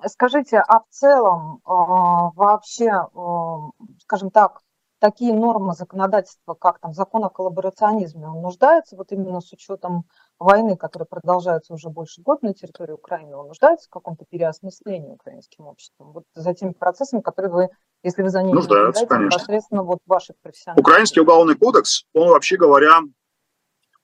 [0.05, 3.69] Скажите, а в целом а, вообще, а,
[3.99, 4.61] скажем так,
[4.99, 10.05] такие нормы законодательства, как там закон о коллаборационизме, он нуждается вот именно с учетом
[10.39, 15.67] войны, которая продолжается уже больше года на территории Украины, он нуждается в каком-то переосмыслении украинским
[15.67, 16.13] обществом?
[16.13, 17.69] Вот за теми процессами, которые вы,
[18.03, 19.35] если вы за ними нуждаются, конечно.
[19.35, 20.81] непосредственно вот ваши профессиональные...
[20.81, 23.01] Украинский уголовный кодекс, он вообще говоря,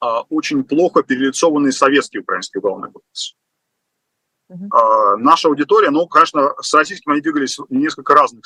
[0.02, 3.36] а, очень плохо перелицованный советский украинский уголовный кодекс.
[4.70, 5.18] Uh-huh.
[5.18, 8.44] Наша аудитория, ну, конечно, с российским они двигались в несколько разных,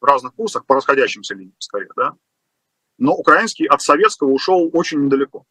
[0.00, 2.14] в разных курсах, по расходящимся линиям, скорее, да.
[2.98, 5.44] Но украинский от советского ушел очень недалеко.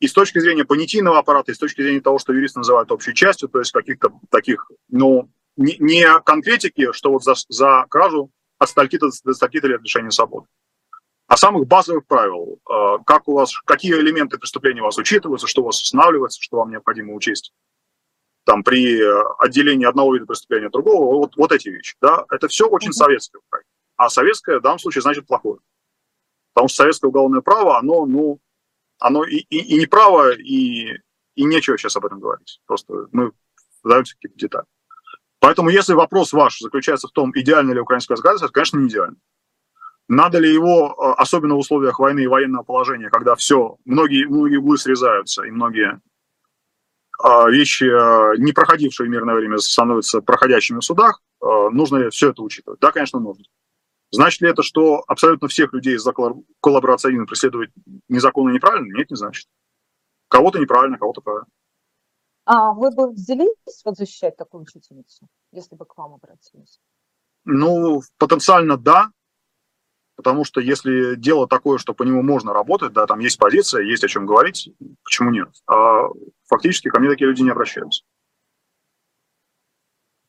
[0.00, 3.14] И с точки зрения понятийного аппарата, и с точки зрения того, что юристы называют общей
[3.14, 8.68] частью, то есть каких-то таких, ну, не, не конкретики, что вот за, за кражу от
[8.68, 10.46] стальки-то до стальки-то лет лишения свободы,
[11.26, 15.62] а самых базовых правил, а, как у вас, какие элементы преступления у вас учитываются, что
[15.62, 17.52] у вас устанавливается, что вам необходимо учесть
[18.50, 19.00] там при
[19.38, 23.40] отделении одного вида преступления от другого, вот, вот эти вещи, да, это все очень советское.
[23.96, 25.60] А советское в данном случае значит плохое.
[26.52, 28.40] Потому что советское уголовное право, оно, ну,
[28.98, 30.96] оно и, и, и не право, и,
[31.36, 32.60] и нечего сейчас об этом говорить.
[32.66, 33.30] Просто мы
[33.84, 34.66] вдаемся какие-то детали.
[35.38, 39.16] Поэтому если вопрос ваш заключается в том, идеально ли украинское законодательство, это, конечно, не идеально.
[40.08, 44.56] Надо ли его, э, особенно в условиях войны и военного положения, когда все, многие, многие
[44.56, 46.00] углы срезаются, и многие
[47.50, 52.42] вещи, э, не проходившие в мирное время, становятся проходящими в судах, э, нужно все это
[52.42, 52.80] учитывать?
[52.80, 53.44] Да, конечно, нужно.
[54.10, 56.12] Значит ли это, что абсолютно всех людей из-за
[56.60, 57.70] коллаборационизма преследовать
[58.08, 58.96] незаконно и неправильно?
[58.96, 59.46] Нет, не значит.
[60.28, 61.46] Кого-то неправильно, кого-то правильно.
[62.44, 63.54] А вы бы взялись
[63.84, 66.80] вот защищать такую учительницу, если бы к вам обратились?
[67.44, 69.10] Ну, потенциально да,
[70.20, 74.04] потому что если дело такое, что по нему можно работать, да, там есть позиция, есть
[74.04, 74.70] о чем говорить,
[75.02, 75.48] почему нет?
[75.66, 76.08] А
[76.46, 78.02] фактически ко мне такие люди не обращаются.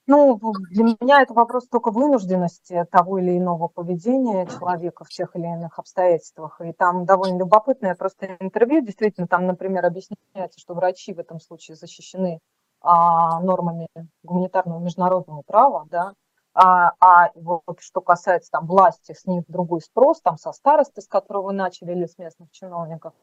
[0.07, 5.43] Ну, для меня это вопрос только вынужденности того или иного поведения человека в тех или
[5.43, 6.61] иных обстоятельствах.
[6.61, 8.81] И там довольно любопытное просто интервью.
[8.81, 12.39] Действительно, там, например, объясняется, что врачи в этом случае защищены
[12.79, 13.87] а, нормами
[14.23, 16.13] гуманитарного международного права, да,
[16.53, 21.07] А, а вот что касается там власти, с них другой спрос, там со старосты, с
[21.07, 23.13] которого вы начали, или с местных чиновников.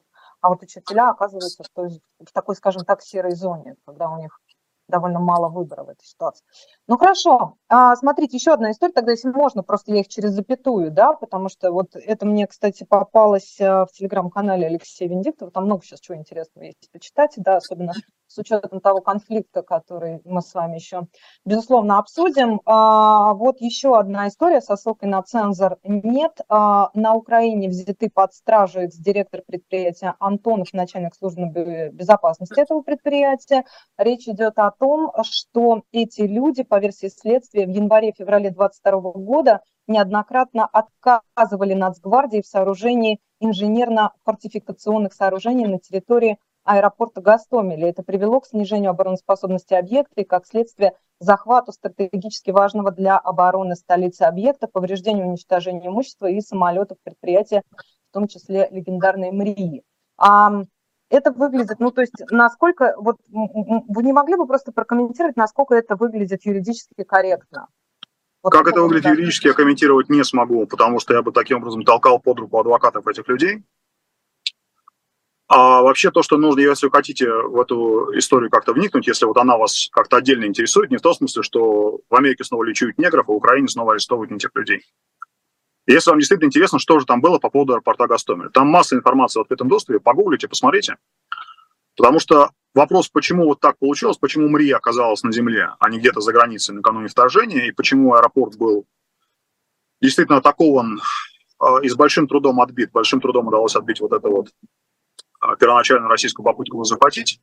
[0.40, 1.88] А вот учителя оказываются в,
[2.20, 4.40] в такой, скажем так, серой зоне, когда у них
[4.88, 6.44] довольно мало выбора в этой ситуации.
[6.86, 10.90] Ну хорошо, а, смотрите, еще одна история, тогда если можно, просто я их через запятую,
[10.90, 15.84] да, потому что вот это мне, кстати, попалось а, в телеграм-канале Алексея Венедиктова, там много
[15.84, 17.92] сейчас чего интересного есть почитать, да, особенно
[18.28, 21.08] с учетом того конфликта, который мы с вами еще,
[21.44, 22.60] безусловно, обсудим.
[22.64, 26.38] А, вот еще одна история со ссылкой на цензор нет.
[26.48, 33.64] На Украине взяты под стражу экс-директор предприятия Антонов, начальник службы безопасности этого предприятия.
[33.96, 40.68] Речь идет о том, что эти люди, по версии следствия, в январе-феврале 2022 года неоднократно
[40.70, 46.38] отказывали Нацгвардии в сооружении инженерно-фортификационных сооружений на территории
[46.68, 47.88] аэропорта Гастомеля.
[47.88, 54.22] Это привело к снижению обороноспособности объекта и, как следствие, захвату стратегически важного для обороны столицы
[54.22, 57.62] объекта, повреждению уничтожению имущества и самолетов предприятия,
[58.10, 59.82] в том числе легендарной МРИИ
[61.10, 65.96] это выглядит, ну, то есть, насколько, вот, вы не могли бы просто прокомментировать, насколько это
[65.96, 67.68] выглядит юридически корректно?
[68.42, 71.82] Вот как это выглядит юридически, я комментировать не смогу, потому что я бы таким образом
[71.82, 73.64] толкал под руку адвокатов этих людей.
[75.48, 79.38] А вообще то, что нужно, если вы хотите в эту историю как-то вникнуть, если вот
[79.38, 83.26] она вас как-то отдельно интересует, не в том смысле, что в Америке снова лечуют негров,
[83.28, 84.82] а в Украине снова арестовывают не тех людей.
[85.86, 89.38] Если вам действительно интересно, что же там было по поводу аэропорта Гастомеля, там масса информации
[89.38, 90.98] в открытом доступе, погуглите, посмотрите.
[91.96, 96.20] Потому что вопрос, почему вот так получилось, почему МРИ оказалась на земле, а не где-то
[96.20, 98.84] за границей накануне вторжения, и почему аэропорт был
[100.02, 101.00] действительно атакован
[101.60, 104.48] э, и с большим трудом отбит, большим трудом удалось отбить вот эту вот
[105.48, 107.40] э, первоначальную российскую попытку захватить,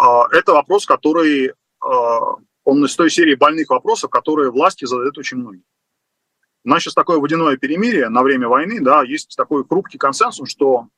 [0.00, 1.54] э, это вопрос, который,
[2.64, 5.64] он из той серии больных вопросов, которые власти задают очень многие.
[6.62, 10.88] У нас сейчас такое водяное перемирие на время войны, да, есть такой хрупкий консенсус, что,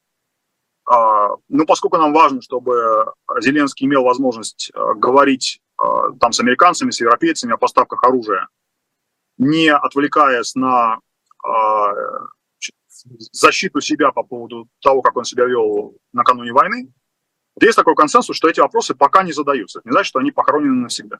[1.49, 7.59] ну, поскольку нам важно, чтобы Зеленский имел возможность говорить там с американцами, с европейцами о
[7.59, 8.49] поставках оружия,
[9.39, 10.99] не отвлекаясь на
[13.33, 16.93] защиту себя по поводу того, как он себя вел накануне войны,
[17.55, 19.81] вот есть такой консенсус, что эти вопросы пока не задаются.
[19.81, 21.19] Это не значит, что они похоронены навсегда.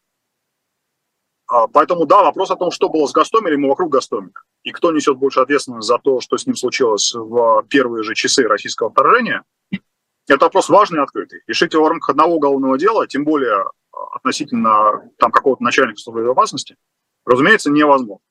[1.47, 4.93] А, поэтому, да, вопрос о том, что было с Гастомелем и вокруг Гастомеля, и кто
[4.93, 9.45] несет больше ответственность за то, что с ним случилось в первые же часы российского вторжения,
[10.29, 11.43] это вопрос важный и открытый.
[11.47, 13.71] Решить его в рамках одного уголовного дела, тем более а,
[14.15, 16.77] относительно там, какого-то начальника службы безопасности,
[17.27, 18.25] разумеется, невозможно.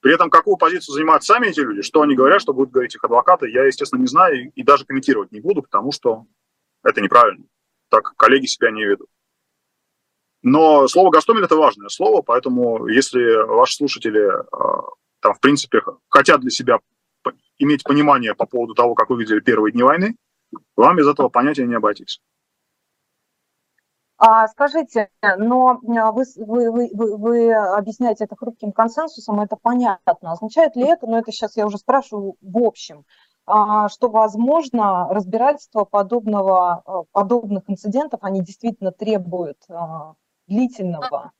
[0.00, 3.02] При этом какую позицию занимают сами эти люди, что они говорят, что будут говорить их
[3.02, 6.26] адвокаты, я, естественно, не знаю и даже комментировать не буду, потому что
[6.84, 7.44] это неправильно.
[7.90, 9.08] Так коллеги себя не ведут.
[10.42, 14.82] Но слово «Гастомель»— это важное слово, поэтому если ваши слушатели а,
[15.20, 16.78] там, в принципе, хотят для себя
[17.58, 20.16] иметь понимание по поводу того, как выглядели первые дни войны,
[20.76, 22.20] вам без этого понятия не обойтись.
[24.18, 30.32] А, скажите, но а, вы, вы, вы, вы объясняете это хрупким консенсусом, это понятно.
[30.32, 33.04] Означает ли это, но это сейчас я уже спрашиваю в общем,
[33.46, 39.58] а, что, возможно, разбирательство подобного, подобных инцидентов, они действительно требуют
[40.48, 41.32] длительного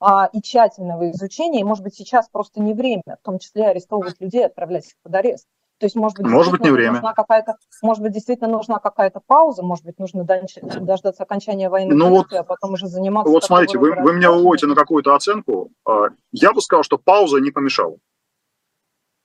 [0.00, 4.20] а, и тщательного изучения, и, может быть, сейчас просто не время, в том числе арестовывать
[4.20, 5.46] людей, отправлять их под арест.
[5.78, 7.00] То есть, может быть, может быть не время.
[7.14, 12.32] Какая-то, может быть, действительно нужна какая-то пауза, может быть, нужно дождаться окончания войны, ну вот,
[12.32, 13.30] а потом уже заниматься...
[13.30, 15.72] Вот смотрите, вы, вы меня выводите на какую-то оценку.
[15.84, 17.96] А, я бы сказал, что пауза не помешала.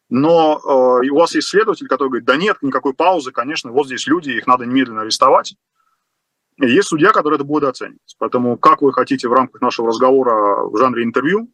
[0.10, 4.08] Но э, у вас есть следователь, который говорит, да нет, никакой паузы, конечно, вот здесь
[4.08, 5.56] люди, их надо немедленно арестовать.
[6.58, 8.16] Есть судья, который это будет оценивать.
[8.18, 11.52] Поэтому как вы хотите в рамках нашего разговора в жанре интервью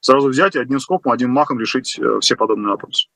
[0.00, 3.08] сразу взять и одним скопом, одним махом решить э, все подобные вопросы.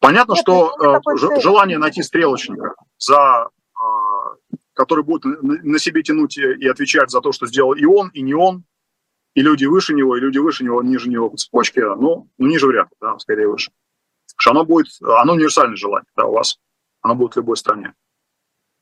[0.00, 6.66] Понятно, Нет, что э, желание найти стрелочника, за, э, который будет на себе тянуть и
[6.66, 8.64] отвечать за то, что сделал и он, и не он,
[9.34, 12.66] и люди выше него, и люди выше него, ниже него по цепочке, ну, ну ниже
[12.66, 13.70] вряд ли, да, скорее выше.
[14.36, 16.58] Потому что оно будет, оно универсальное желание да, у вас,
[17.02, 17.94] оно будет в любой стране.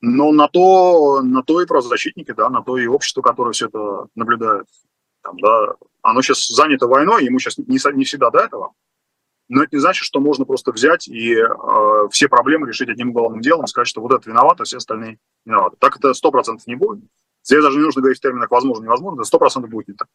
[0.01, 4.07] Но на то, на то и правозащитники, да, на то и общество, которое все это
[4.15, 4.67] наблюдает.
[5.23, 8.75] Там, да, оно сейчас занято войной, ему сейчас не, не всегда до этого.
[9.49, 13.41] Но это не значит, что можно просто взять и э, все проблемы решить одним главным
[13.41, 15.77] делом, сказать, что вот это виноват, а все остальные виноваты.
[15.79, 17.03] Так это сто процентов не будет.
[17.43, 20.09] Здесь даже не нужно говорить в терминах возможно, невозможно, это сто процентов будет не так.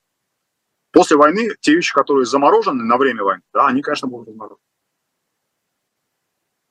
[0.91, 4.60] После войны те вещи, которые заморожены на время войны, да, они, конечно, будут заморожены.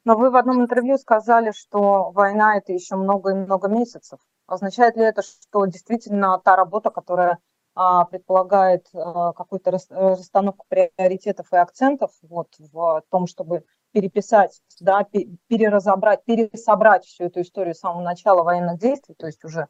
[0.05, 4.21] Но вы в одном интервью сказали, что война– это еще много и много месяцев.
[4.47, 7.39] Означает ли это, что действительно та работа, которая
[7.75, 15.07] предполагает а, какую-то расстановку приоритетов и акцентов вот, в том, чтобы переписать, да,
[15.49, 19.69] переразобрать, пересобрать всю эту историю с самого начала военных действий, то есть уже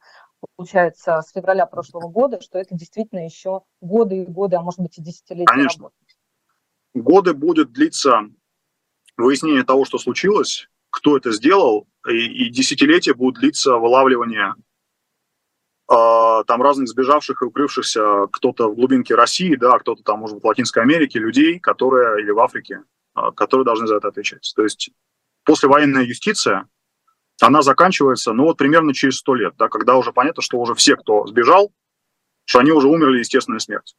[0.56, 4.98] получается с февраля прошлого года, что это действительно еще годы и годы, а может быть
[4.98, 5.46] и десятилетия.
[5.46, 5.84] Конечно.
[5.84, 5.96] Работы.
[6.94, 8.20] Годы будет длиться
[9.16, 14.54] выяснение того, что случилось, кто это сделал, и, и десятилетия будут длиться вылавливание
[15.92, 20.46] там разных сбежавших и укрывшихся, кто-то в глубинке России, да, кто-то там, может быть, в
[20.46, 22.82] Латинской Америке, людей, которые, или в Африке,
[23.16, 24.50] э, которые должны за это отвечать.
[24.56, 24.90] То есть
[25.44, 26.68] послевоенная юстиция,
[27.40, 30.96] она заканчивается, ну вот примерно через сто лет, да, когда уже понятно, что уже все,
[30.96, 31.72] кто сбежал,
[32.44, 33.96] что они уже умерли естественной смертью.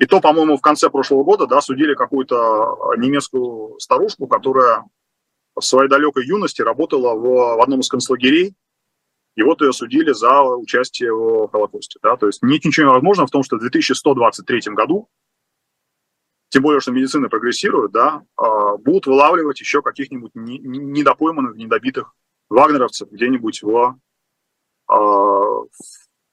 [0.00, 4.84] И то, по-моему, в конце прошлого года да, судили какую-то немецкую старушку, которая
[5.54, 8.56] в своей далекой юности работала в, в одном из концлагерей,
[9.36, 11.98] и вот ее судили за участие в Холокосте.
[12.02, 12.16] Да?
[12.16, 15.08] То есть нет ничего невозможного в том, что в 2123 году,
[16.50, 22.14] тем более, что медицина прогрессирует, да, а, будут вылавливать еще каких-нибудь недопойманных, недобитых
[22.48, 23.98] вагнеровцев где-нибудь в,
[24.86, 25.68] а, в,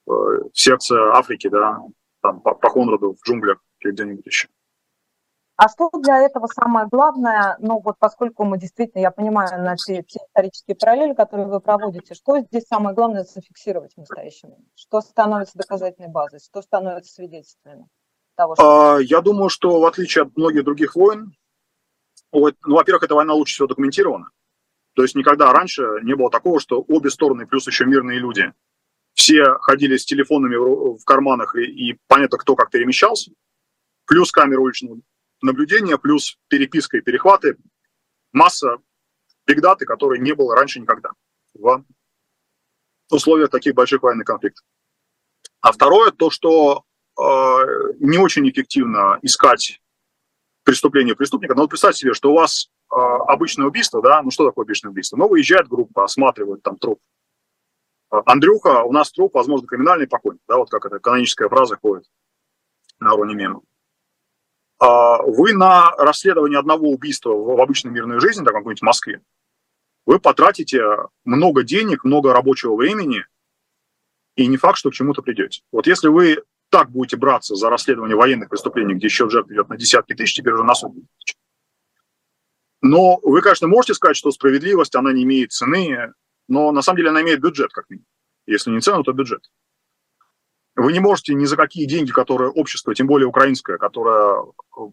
[0.06, 1.80] в сердце Африки, да,
[2.20, 4.48] там, по, по Конраду в джунглях или где-нибудь еще.
[5.62, 10.02] А что для этого самое главное, ну вот поскольку мы действительно, я понимаю, на те,
[10.02, 14.56] те исторические параллели, которые вы проводите, что здесь самое главное зафиксировать в настоящем?
[14.74, 17.86] Что становится доказательной базой, что становится свидетельствами
[18.34, 18.94] того, что...
[18.96, 21.32] А, я думаю, что в отличие от многих других войн,
[22.32, 24.30] вот, ну, во-первых, эта война лучше всего документирована.
[24.96, 28.52] То есть никогда раньше не было такого, что обе стороны, плюс еще мирные люди,
[29.14, 33.30] все ходили с телефонами в карманах, и, и понятно, кто как перемещался,
[34.06, 34.98] плюс камеры уличного
[35.42, 37.56] наблюдения, плюс переписка и перехваты,
[38.32, 38.78] масса
[39.46, 41.10] бигдаты, которой не было раньше никогда
[41.54, 41.84] в
[43.10, 44.64] условиях таких больших военных конфликтов.
[45.60, 46.84] А второе, то, что
[47.18, 47.22] э,
[48.00, 49.80] не очень эффективно искать
[50.64, 51.54] преступление преступника.
[51.54, 54.90] Но вот представьте себе, что у вас э, обычное убийство, да, ну что такое обычное
[54.90, 55.16] убийство?
[55.16, 57.00] Ну, выезжает группа, осматривают там труп.
[58.10, 62.04] А, Андрюха, у нас труп, возможно, криминальный покойник, да, вот как эта каноническая фраза ходит
[63.00, 63.60] на уровне мема.
[64.82, 69.22] А, вы на расследование одного убийства в обычной мирной жизни, так как в Москве,
[70.06, 70.82] вы потратите
[71.24, 73.24] много денег, много рабочего времени,
[74.34, 75.62] и не факт, что к чему-то придете.
[75.70, 79.76] Вот если вы так будете браться за расследование военных преступлений, где счет жертв идет на
[79.76, 81.36] десятки тысяч, теперь уже на сотни тысяч.
[82.80, 86.12] Но вы, конечно, можете сказать, что справедливость, она не имеет цены,
[86.48, 88.08] но на самом деле она имеет бюджет, как минимум.
[88.46, 89.48] Если не цену, то бюджет.
[90.74, 94.46] Вы не можете ни за какие деньги, которые общество, тем более украинское, которое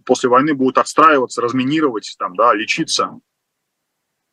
[0.05, 3.19] после войны будет отстраиваться, разминировать, там, да, лечиться,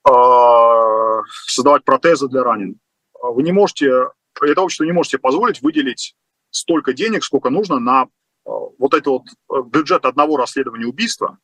[0.08, 2.76] э, создавать протезы для раненых.
[3.22, 4.08] Вы не можете,
[4.40, 6.16] это общество не можете позволить выделить
[6.50, 8.06] столько денег, сколько нужно на э,
[8.46, 11.38] вот этот вот э, бюджет одного расследования убийства,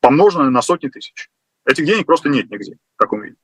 [0.00, 1.28] помноженное на сотни тысяч.
[1.66, 3.38] Этих денег просто нет нигде, как мы видим.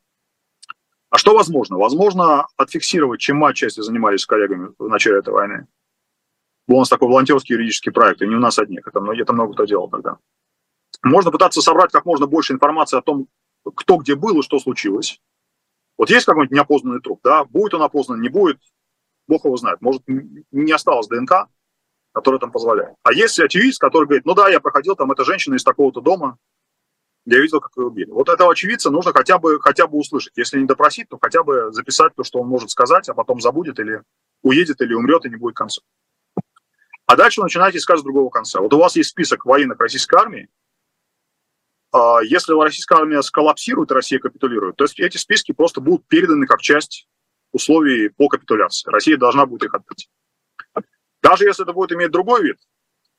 [1.11, 1.77] А что возможно?
[1.77, 5.67] Возможно отфиксировать, чем мы отчасти занимались с коллегами в начале этой войны–
[6.71, 9.55] был у нас такой волонтерский юридический проект, и не у нас одних, это, это много
[9.55, 10.19] кто делал тогда.
[11.03, 13.27] Можно пытаться собрать как можно больше информации о том,
[13.75, 15.21] кто где был и что случилось.
[15.99, 18.61] Вот есть какой-нибудь неопознанный труп, да, будет он опознан, не будет,
[19.27, 19.81] бог его знает.
[19.81, 21.49] Может, не осталось ДНК,
[22.13, 22.95] которая там позволяет.
[23.03, 26.39] А есть очевидец, который говорит, ну да, я проходил, там эта женщина из такого-то дома,
[27.27, 28.11] я видел, как ее убили.
[28.11, 30.37] Вот этого очевидца нужно хотя бы, хотя бы услышать.
[30.37, 33.81] Если не допросить, то хотя бы записать то, что он может сказать, а потом забудет
[33.81, 34.03] или
[34.43, 35.83] уедет, или умрет, и не будет конца.
[37.11, 38.61] А дальше вы начинаете искать с другого конца.
[38.61, 40.49] Вот у вас есть список военных российской армии.
[41.91, 46.61] А, если российская армия сколлапсирует, Россия капитулирует, то есть эти списки просто будут переданы как
[46.61, 47.09] часть
[47.51, 48.89] условий по капитуляции.
[48.89, 50.09] Россия должна будет их отдать.
[51.21, 52.59] Даже если это будет иметь другой вид,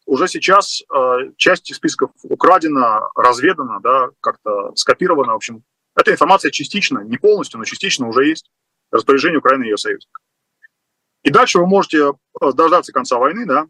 [0.06, 5.34] уже сейчас э, часть списков украдена, разведана, да, как-то скопирована.
[5.34, 5.66] В общем,
[5.98, 8.50] эта информация частично, не полностью, но частично уже есть
[8.90, 10.24] распоряжение Украины и ее союзников.
[11.24, 13.68] И дальше вы можете дождаться конца войны, да,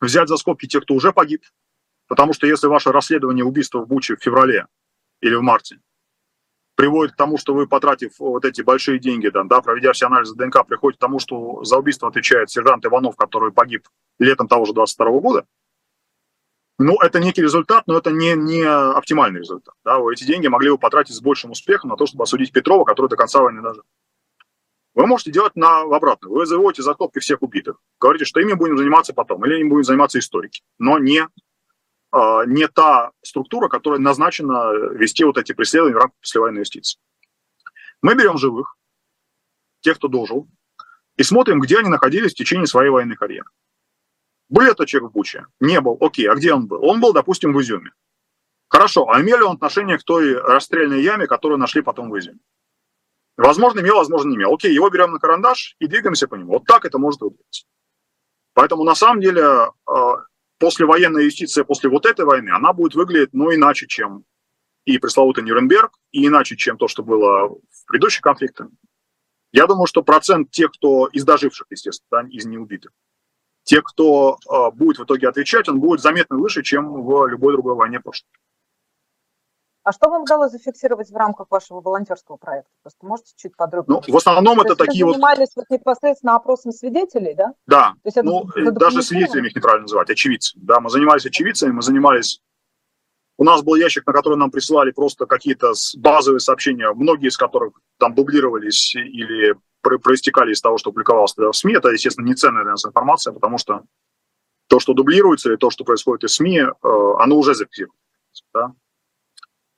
[0.00, 1.42] взять за скобки тех, кто уже погиб,
[2.08, 4.66] потому что если ваше расследование убийства в Буче в феврале
[5.20, 5.80] или в марте
[6.74, 10.34] приводит к тому, что вы, потратив вот эти большие деньги, да, да, проведя все анализы
[10.34, 13.86] ДНК, приходит к тому, что за убийство отвечает сержант Иванов, который погиб
[14.18, 15.46] летом того же 22 года,
[16.82, 19.74] ну, это некий результат, но это не, не оптимальный результат.
[19.84, 19.98] Да?
[20.10, 23.16] Эти деньги могли бы потратить с большим успехом на то, чтобы осудить Петрова, который до
[23.16, 23.82] конца войны дожил.
[24.94, 26.28] Вы можете делать на обратно.
[26.28, 27.80] Вы заводите за топки всех убитых.
[28.00, 30.62] Говорите, что ими будем заниматься потом, или ими будем заниматься историки.
[30.78, 31.26] Но не,
[32.10, 36.98] а, не та структура, которая назначена вести вот эти преследования в рамках послевоенной юстиции.
[38.02, 38.76] Мы берем живых,
[39.80, 40.48] тех, кто дожил,
[41.16, 43.48] и смотрим, где они находились в течение своей военной карьеры.
[44.48, 45.46] Был это человек в Буче?
[45.60, 45.96] Не был.
[46.00, 46.84] Окей, а где он был?
[46.84, 47.92] Он был, допустим, в Изюме.
[48.68, 52.40] Хорошо, а имел ли он отношение к той расстрельной яме, которую нашли потом в Изюме?
[53.40, 54.52] Возможно, имел, возможно, не имел.
[54.52, 56.52] Окей, его берем на карандаш и двигаемся по нему.
[56.52, 57.66] Вот так это может выглядеть.
[58.52, 59.42] Поэтому, на самом деле,
[59.86, 60.16] а,
[60.58, 64.24] послевоенная юстиция после вот этой войны, она будет выглядеть, ну, иначе, чем
[64.84, 68.68] и пресловутый Нюрнберг, и иначе, чем то, что было в предыдущих конфликтах.
[69.52, 72.92] Я думаю, что процент тех, кто из доживших, естественно, да, из неубитых,
[73.62, 77.74] те, кто э, будет в итоге отвечать, он будет заметно выше, чем в любой другой
[77.74, 78.28] войне прошлой.
[79.90, 82.70] А что вам удалось зафиксировать в рамках вашего волонтерского проекта?
[82.82, 84.00] Просто можете чуть подробнее?
[84.06, 85.64] Ну, в основном То это такие вы занимались вот...
[85.68, 87.54] вот непосредственно опросом свидетелей, да?
[87.66, 90.62] Да, То есть это, ну, это даже свидетелями их неправильно называть, очевидцами.
[90.64, 92.40] Да, мы занимались очевидцами, мы занимались...
[93.36, 97.72] У нас был ящик, на который нам присылали просто какие-то базовые сообщения, многие из которых
[97.98, 101.74] там дублировались или проистекали из того, что публиковалось в СМИ.
[101.74, 103.82] Это, естественно, не ценная для нас информация, потому что
[104.68, 106.70] то, что дублируется, или то, что происходит из СМИ, э,
[107.18, 107.98] оно уже зафиксировано.
[108.54, 108.72] Да?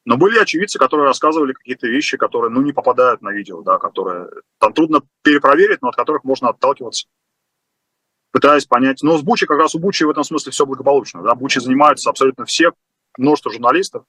[0.04, 4.28] Но были очевидцы, которые рассказывали какие-то вещи, которые, ну, не попадают на видео, да, которые
[4.58, 7.06] там трудно перепроверить, но от которых можно отталкиваться,
[8.32, 9.02] пытаясь понять.
[9.02, 12.10] Но с Бучи, как раз у Бучи в этом смысле все благополучно, да, Бучи занимаются
[12.10, 12.72] абсолютно все,
[13.16, 14.04] множество журналистов,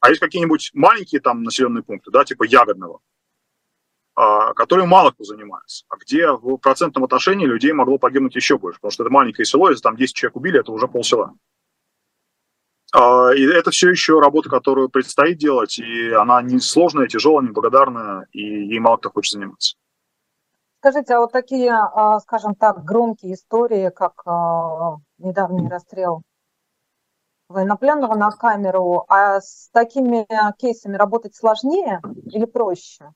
[0.00, 3.00] а есть какие-нибудь маленькие там населенные пункты, да, типа Ягодного,
[4.14, 8.78] а, которые мало кто занимается, а где в процентном отношении людей могло погибнуть еще больше,
[8.78, 11.34] потому что это маленькое село, если там 10 человек убили, это уже полсела.
[12.98, 18.26] А, и это все еще работа, которую предстоит делать, и она не сложная, тяжелая, неблагодарная,
[18.32, 19.76] и ей мало кто хочет заниматься.
[20.78, 26.22] Скажите, а вот такие, а, скажем так, громкие истории, как а, недавний расстрел
[27.50, 30.26] военнопленного на камеру, а с такими
[30.58, 33.12] кейсами работать сложнее или проще?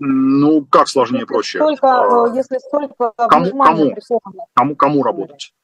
[0.00, 1.58] Ну, как сложнее, если проще?
[1.58, 3.94] Столько, если столько кому, кому,
[4.54, 5.54] кому, кому работать?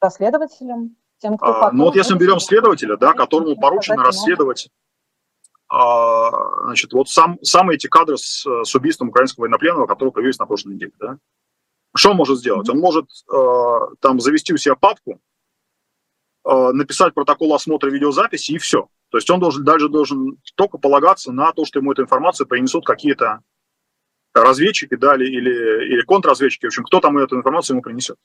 [0.00, 1.76] Расследователям тем, кто потом...
[1.76, 4.68] Ну вот если мы берем следователя, да, которому поручено расследовать
[5.68, 10.46] а, значит, вот сам, самые эти кадры с, с убийством украинского военнопленного, которые появились на
[10.46, 11.18] прошлой неделе, да?
[11.94, 12.68] Что он может сделать?
[12.68, 15.20] Он может э, там завести у себя папку,
[16.46, 18.88] э, написать протокол осмотра видеозаписи и все.
[19.10, 22.86] То есть он должен, дальше должен только полагаться на то, что ему эту информацию принесут
[22.86, 23.40] какие-то
[24.34, 28.16] разведчики, да, или, или контрразведчики, в общем, кто там эту информацию ему принесет.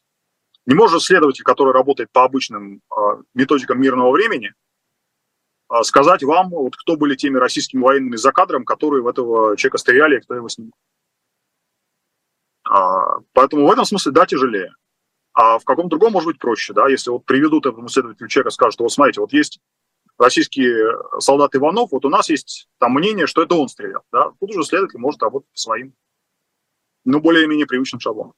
[0.66, 4.53] Не может следователь, который работает по обычным а, методикам мирного времени,
[5.68, 9.78] а, сказать вам, вот, кто были теми российскими военными за кадром, которые в этого человека
[9.78, 10.74] стреляли, кто его снимал.
[12.64, 14.74] А, поэтому в этом смысле, да, тяжелее.
[15.34, 18.80] А в каком другом может быть проще, да, если вот приведут этому следователю человека, скажут,
[18.80, 19.59] вот смотрите, вот есть
[20.18, 20.72] российский
[21.20, 24.64] солдат Иванов, вот у нас есть там мнение, что это он стрелял, да, тут уже
[24.64, 25.93] следователь может работать по своим,
[27.03, 28.34] ну, более-менее привычным шаблонам.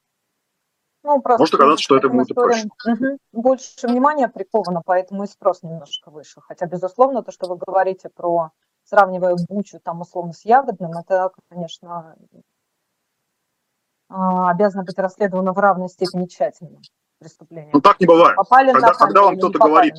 [1.05, 2.67] Ну, просто Может оказаться, что это будет проще.
[2.83, 3.17] Угу.
[3.43, 6.41] Больше внимания приковано, поэтому и спрос немножко выше.
[6.41, 8.49] Хотя, безусловно, то, что вы говорите про,
[8.83, 12.15] сравнивая Бучу там условно с Ягодным, это, конечно,
[14.09, 16.79] а, обязано быть расследовано в равной степени тщательно
[17.19, 17.69] преступление.
[17.71, 18.35] Ну так не бывает.
[18.35, 19.93] Попали когда, на когда вам кто-то говорит,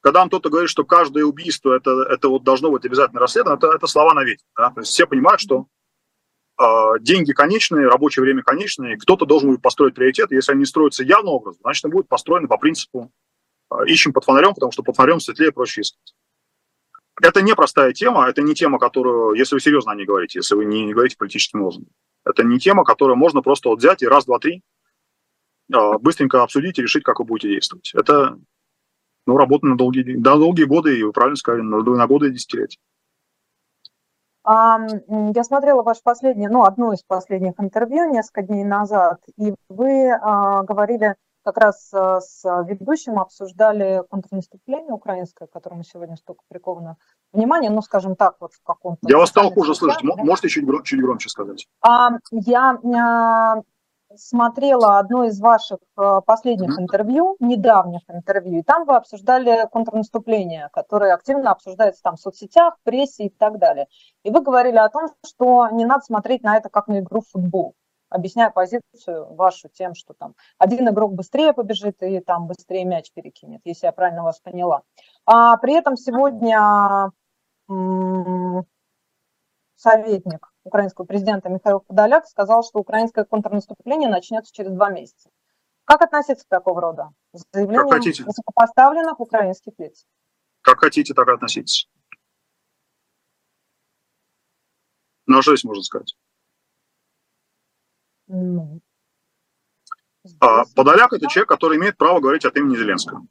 [0.00, 3.66] когда вам кто-то говорит, что каждое убийство это, это вот должно быть обязательно расследовано, это,
[3.74, 4.46] это слова на ветер.
[4.56, 4.70] Да?
[4.70, 5.66] То есть все понимают, что
[7.00, 10.34] деньги конечные, рабочее время конечное, кто-то должен будет построить приоритеты.
[10.34, 13.10] Если они строятся явным образом, значит, они будут построены по принципу
[13.70, 16.14] а, ищем под фонарем, потому что под фонарем светлее проще искать.
[17.22, 20.54] Это не простая тема, это не тема, которую, если вы серьезно о ней говорите, если
[20.54, 21.92] вы не, не говорите политическим лозунгом,
[22.24, 24.62] это не тема, которую можно просто вот взять и раз, два, три
[25.72, 27.92] а, быстренько обсудить и решить, как вы будете действовать.
[27.94, 28.38] Это
[29.26, 32.32] ну, работа на долгие, на долгие годы, и вы правильно сказали, на, на годы и
[32.32, 32.80] десятилетия.
[34.44, 40.62] Я смотрела ваше последнее, ну, одно из последних интервью несколько дней назад, и вы а,
[40.62, 41.14] говорили
[41.44, 46.96] как раз а, с ведущим, обсуждали контрнаступление украинское, к которому сегодня столько приковано
[47.32, 49.00] внимание, ну, скажем так, вот в каком-то...
[49.08, 51.66] Я вас стал хуже слышать, можете чуть, чуть громче сказать?
[52.30, 52.78] Я
[54.16, 61.14] смотрела одно из ваших э, последних интервью, недавних интервью, и там вы обсуждали контрнаступление, которое
[61.14, 63.86] активно обсуждается там в соцсетях, прессе и так далее.
[64.24, 67.28] И вы говорили о том, что не надо смотреть на это как на игру в
[67.28, 67.74] футбол,
[68.08, 73.60] объясняя позицию вашу тем, что там один игрок быстрее побежит и там быстрее мяч перекинет,
[73.64, 74.82] если я правильно вас поняла.
[75.24, 77.10] А при этом сегодня
[79.76, 85.30] советник украинского президента Михаил Подоляк сказал, что украинское контрнаступление начнется через два месяца.
[85.84, 87.10] Как относиться к такого рода
[87.52, 87.88] заявлениям
[88.26, 90.06] высокопоставленных украинских лиц?
[90.60, 91.88] Как хотите, так и относитесь.
[95.26, 96.16] Ну, а что здесь можно сказать?
[98.26, 98.80] Ну,
[100.40, 103.26] А Подоляк– это человек, который имеет право говорить от имени Зеленского.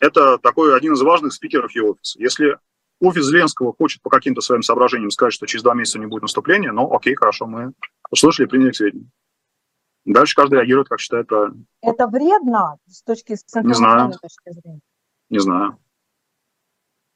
[0.00, 2.18] Это такой один из важных спикеров его офиса.
[2.20, 2.58] Если
[3.00, 6.72] офис Зеленского хочет по каким-то своим соображениям сказать, что через два месяца не будет наступления,
[6.72, 7.72] ну окей, хорошо, мы
[8.10, 9.10] услышали, приняли к сведению.
[10.04, 11.64] Дальше каждый реагирует, как считает правильно.
[11.80, 14.12] Это вредно с точки, с не знаю.
[14.12, 14.80] точки зрения?
[15.30, 15.78] Не знаю.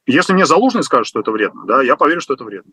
[0.07, 2.71] Если мне Залужный скажет, что это вредно, да, я поверю, что это вредно.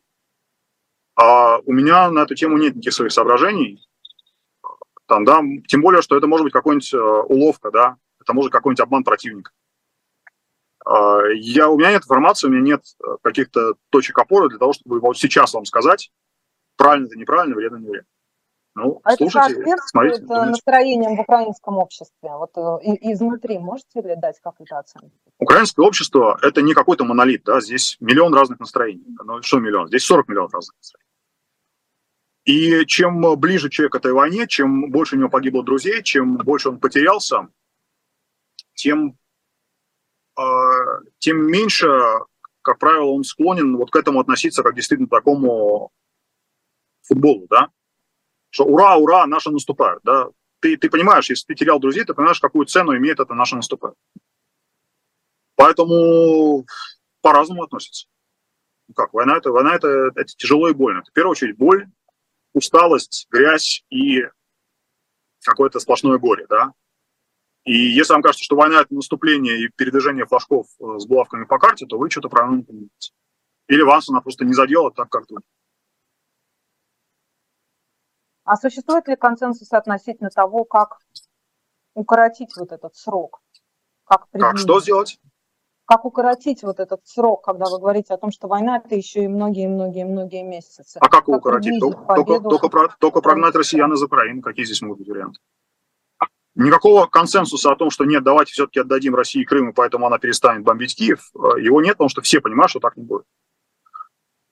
[1.16, 3.86] А у меня на эту тему нет никаких своих соображений.
[5.07, 8.80] Там, да, тем более, что это может быть какой-нибудь э, уловка, да, это может какой-нибудь
[8.80, 9.52] обман противника.
[10.87, 14.72] А, я, у меня нет информации, у меня нет э, каких-то точек опоры для того,
[14.72, 16.12] чтобы вот сейчас вам сказать,
[16.76, 18.09] правильно это неправильно, вредно не вредно.
[18.76, 20.20] Ну, а слушайте, это смотрите.
[20.20, 20.51] Думайте.
[20.51, 22.30] настроением в украинском обществе?
[22.30, 25.11] Вот э, изнутри можете ли дать какую-то оценку?
[25.39, 29.16] Украинское общество– это не какой-то монолит, да, здесь миллион разных настроений.
[29.24, 29.89] Ну, что миллион?
[29.89, 31.07] Здесь 40 миллионов разных настроений.
[32.45, 36.68] И чем ближе человек к этой войне, чем больше у него погибло друзей, чем больше
[36.68, 37.49] он потерялся,
[38.74, 39.12] тем, э,
[41.18, 41.89] тем меньше,
[42.62, 45.91] как правило, он склонен вот к этому относиться как действительно такому
[47.03, 47.70] футболу, да,
[48.51, 50.28] что ура, ура, наши наступают, да.
[50.61, 53.95] Ты, ты понимаешь, если ты терял друзей, ты понимаешь, какую цену имеет это наше наступает.
[55.55, 56.66] Поэтому
[57.20, 58.07] по-разному относятся.
[58.89, 61.01] Ну как, война это, война это, это тяжело и больно.
[61.01, 61.89] Это в первую очередь боль,
[62.53, 64.22] усталость, грязь и
[65.45, 66.72] какое-то сплошное горе, да.
[67.66, 71.58] И если вам кажется, что война– это наступление и передвижение флажков э, с булавками по
[71.58, 73.12] карте, то вы что-то правильно не понимаете.
[73.66, 75.40] Или вас она просто не задела так, как тут.
[78.44, 80.98] А существует ли консенсус относительно того, как
[81.94, 83.40] укоротить вот этот срок?
[84.04, 85.18] Как, как что сделать?
[85.86, 89.28] Как укоротить вот этот срок, когда вы говорите о том, что война это еще и
[89.28, 90.98] многие-многие-многие месяцы?
[90.98, 91.80] А как, как укоротить?
[91.80, 94.40] Только, только, только, только прогнать россиян из Украины.
[94.40, 95.40] Какие здесь могут быть варианты?
[96.57, 100.64] Никакого консенсуса о том, что нет, давайте все-таки отдадим России Крым, и поэтому она перестанет
[100.64, 103.24] бомбить Киев, э, его нет, потому что все понимают, что так не будет.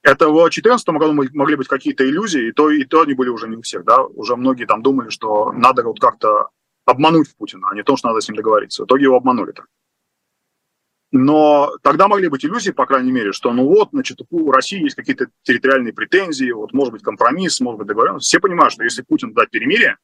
[0.03, 3.49] Это в 2014 году могли быть какие-то иллюзии, и то, и то они были уже
[3.49, 6.51] не у всех, да, уже многие там думали, что надо вот как-то
[6.85, 8.83] обмануть Путина, а не то, что надо с ним договориться.
[8.83, 9.67] В итоге его обманули так.
[11.11, 14.97] Но тогда могли быть иллюзии, по крайней мере, что ну вот, значит, у России есть
[14.97, 18.27] какие-то территориальные претензии, вот может быть компромисс, может быть договоренность.
[18.27, 19.97] Все понимают, что если Путин дать перемирие,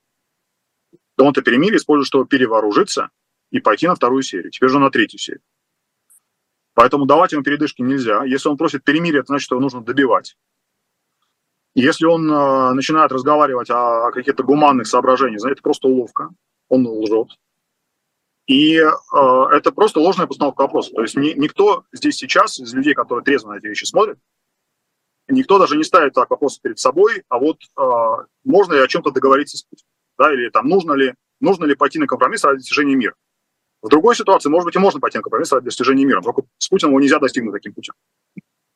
[1.22, 3.10] он это перемирие использует, чтобы перевооружиться
[3.50, 4.50] и пойти на вторую серию.
[4.50, 5.42] Теперь же на третью серию.
[6.74, 8.24] Поэтому давать ему передышки нельзя.
[8.24, 10.36] Если он просит перемирия, это значит, что его нужно добивать.
[11.74, 16.30] Если он э, начинает разговаривать о, каких-то гуманных соображениях, это просто уловка,
[16.68, 17.28] он лжет.
[18.46, 18.86] И э,
[19.52, 20.92] это просто ложная постановка вопроса.
[20.92, 24.18] То есть ни, никто здесь сейчас из людей, которые трезво на эти вещи смотрят,
[25.28, 29.12] никто даже не ставит так вопрос перед собой, а вот э, можно ли о чем-то
[29.12, 29.89] договориться с Путиным,
[30.20, 33.14] да, или там нужно ли, нужно ли пойти на компромисс ради достижения мира.
[33.80, 36.68] В другой ситуации, может быть, и можно пойти на компромисс ради достижения мира, только с
[36.68, 37.94] Путиным его нельзя достигнуть таким путем.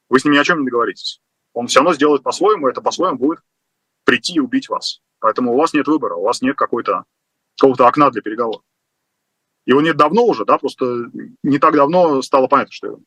[0.09, 1.21] Вы с ним ни о чем не договоритесь.
[1.53, 3.41] Он все равно сделает по-своему, и это по-своему будет
[4.05, 5.03] прийти и убить вас.
[5.19, 7.05] Поэтому у вас нет выбора, у вас нет какой-то
[7.59, 8.63] какого-то окна для переговоров.
[9.67, 11.11] Его нет давно уже, да, просто
[11.43, 13.01] не так давно стало понятно, что его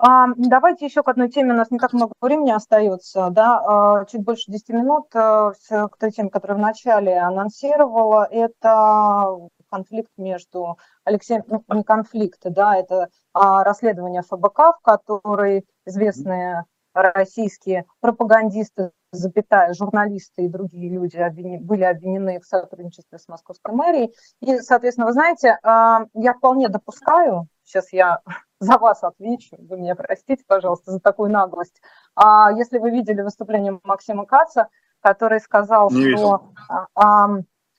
[0.00, 4.22] Давайте еще к одной теме, у нас не так много времени остается, да, а, чуть
[4.22, 11.64] больше 10 минут э, к той теме, которую вначале анонсировала, это конфликт между Алексеем, ну,
[11.74, 20.48] не конфликт, да, это а, расследование ФБК, в которой известные российские пропагандисты, запятая, журналисты и
[20.48, 21.18] другие люди
[21.58, 24.14] были обвинены в сотрудничестве с московской мэрией.
[24.40, 28.20] И, соответственно, вы знаете, я вполне допускаю, сейчас я
[28.60, 31.80] за вас отвечу, вы меня простите, пожалуйста, за такую наглость.
[32.14, 34.68] А если вы видели выступление Максима Каца,
[35.00, 36.52] который сказал, Не что...
[36.94, 37.28] А,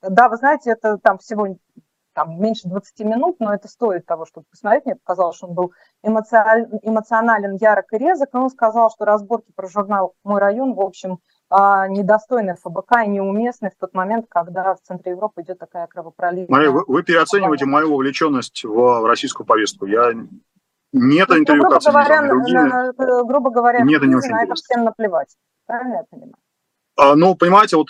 [0.02, 1.46] да, вы знаете, это там всего
[2.14, 4.86] там, меньше 20 минут, но это стоит того, чтобы посмотреть.
[4.86, 5.72] Мне показалось, что он был
[6.02, 8.30] эмоционален, ярок и резок.
[8.32, 11.20] Но он сказал, что разборки про журнал «Мой район», в общем,
[11.50, 16.56] недостойны ФБК и неуместны в тот момент, когда в центре Европы идет такая кровопролитная...
[16.56, 19.86] Мария, вы, вы переоцениваете мою вовлеченность в российскую повестку.
[19.86, 20.12] Я
[20.92, 22.92] нет ну, интервью грубо говоря, другие.
[23.24, 25.36] грубо говоря, нет, не очень на это всем наплевать.
[25.66, 26.34] Правильно я понимаю?
[26.96, 27.88] А, ну, понимаете, вот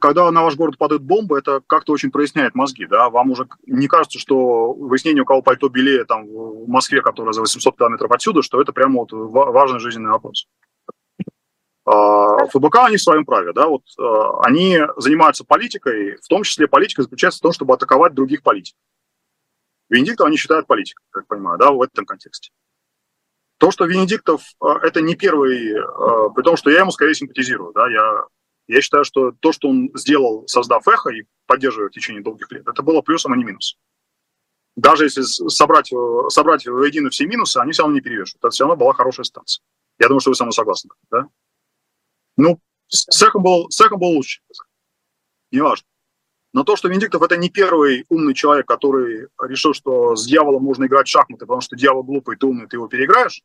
[0.00, 3.86] когда на ваш город падает бомба, это как-то очень проясняет мозги, да, вам уже не
[3.86, 8.42] кажется, что выяснение, у кого пальто белее там в Москве, которая за 800 километров отсюда,
[8.42, 10.46] что это прямо вот важный жизненный вопрос.
[12.48, 17.02] ФБК, они в своем праве, да, вот а, они занимаются политикой, в том числе политика
[17.02, 18.78] заключается в том, чтобы атаковать других политиков.
[19.88, 22.50] Венедиктов они считают политикой, как я понимаю, да, в этом контексте.
[23.58, 24.42] То, что Венедиктов–
[24.82, 25.74] это не первый,
[26.34, 28.24] при том, что я ему скорее симпатизирую, да, я,
[28.70, 32.68] Я считаю, что то, что он сделал, создав эхо и поддерживая в течение долгих лет,
[32.68, 33.80] это было плюсом, а не минусом.
[34.76, 35.90] Даже если собрать,
[36.28, 38.44] собрать воедино все минусы, они все равно не перевешивают.
[38.44, 39.64] Это все равно была хорошая станция.
[39.98, 40.90] Я думаю, что вы со мной согласны.
[41.10, 41.26] Да?
[42.40, 44.40] Ну, с эхом был, с эхом был лучше.
[45.50, 45.86] Неважно.
[46.52, 50.86] Но то, что Венедиктов это не первый умный человек, который решил, что с дьяволом можно
[50.86, 53.42] играть в шахматы, потому что дьявол глупый, ты умный, ты его переиграешь,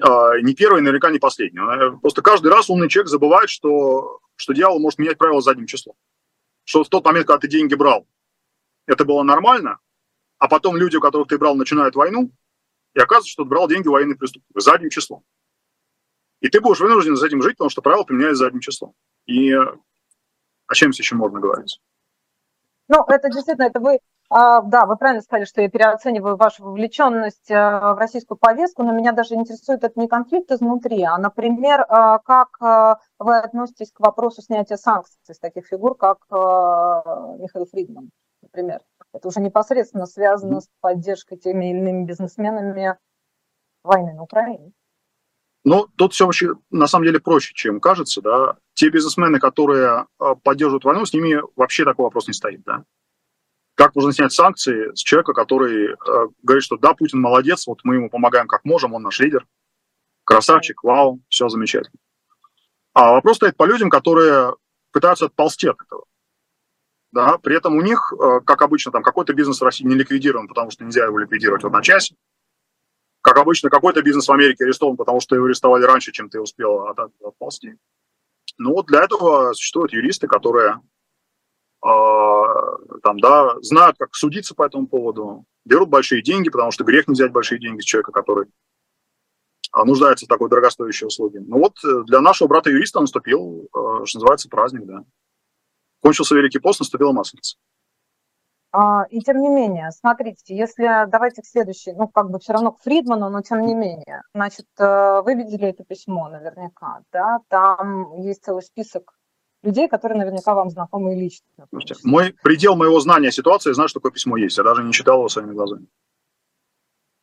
[0.00, 1.58] а, не первый, наверняка не последний.
[1.58, 5.96] Э, просто каждый раз умный человек забывает, что, что дьявол может менять правила задним числом.
[6.64, 8.06] Что в тот момент, когда ты деньги брал,
[8.86, 9.78] это было нормально,
[10.38, 12.30] а потом люди, у которых ты брал, начинают войну,
[12.94, 15.24] и оказывается, что ты брал деньги военной преступника задним числом.
[16.40, 18.94] И ты будешь вынужден с этим жить, потому что правила применяются задним числом.
[19.26, 21.80] И о чем здесь еще можно говорить?
[22.88, 23.98] Ну, это действительно, это вы,
[24.30, 28.92] а, да, вы правильно сказали, что я переоцениваю вашу вовлеченность а, в российскую повестку, но
[28.92, 32.58] меня даже интересует это не конфликт изнутри, а, например, а, как
[33.18, 38.10] вы относитесь к вопросу снятия санкций с таких фигур, как Михаил Фридман,
[38.42, 38.80] например.
[39.12, 42.96] Это уже непосредственно связано с поддержкой теми или иными бизнесменами
[43.82, 44.72] войны на Украине.
[45.68, 48.22] Но тут все вообще на самом деле проще, чем кажется.
[48.22, 48.56] Да?
[48.72, 52.62] Те бизнесмены, которые а, поддерживают войну, с ними вообще такой вопрос не стоит.
[52.64, 52.84] Да?
[53.74, 57.96] Как можно снять санкции с человека, который э, говорит, что да, Путин молодец, вот мы
[57.96, 59.46] ему помогаем как можем, он наш лидер,
[60.24, 61.98] красавчик, вау, все замечательно.
[62.94, 64.54] А вопрос стоит по людям, которые
[64.90, 66.06] пытаются отползти от этого.
[67.12, 70.48] Да, при этом у них, э, как обычно, там какой-то бизнес в России не ликвидирован,
[70.48, 72.16] потому что нельзя его ликвидировать в одночасье.
[73.20, 76.88] Как обычно, какой-то бизнес в Америке арестован, потому что его арестовали раньше, чем ты успел
[77.22, 77.74] отползти.
[78.58, 80.80] Ну вот для этого существуют юристы, которые
[81.84, 81.88] э,
[83.02, 87.14] там, да, знают, как судиться по этому поводу, берут большие деньги, потому что грех не
[87.14, 88.46] взять большие деньги с человека, который
[89.70, 91.40] а, нуждается в такой дорогостоящей услуге.
[91.46, 95.04] Ну вот э, для нашего брата-юриста наступил, э, что называется, праздник, да.
[96.00, 97.58] Кончился Великий пост, наступила Масленица.
[98.70, 102.72] А, и тем не менее, смотрите, если давайте к следующей, ну как бы все равно
[102.72, 108.20] к Фридману, но тем не менее, значит, э, вы видели это письмо наверняка, да, там
[108.20, 109.14] есть целый список
[109.62, 111.46] людей, которые наверняка вам знакомы лично.
[112.04, 115.28] Мой предел моего знания ситуации, знаю, что такое письмо есть, я даже не читал его
[115.30, 115.86] своими глазами.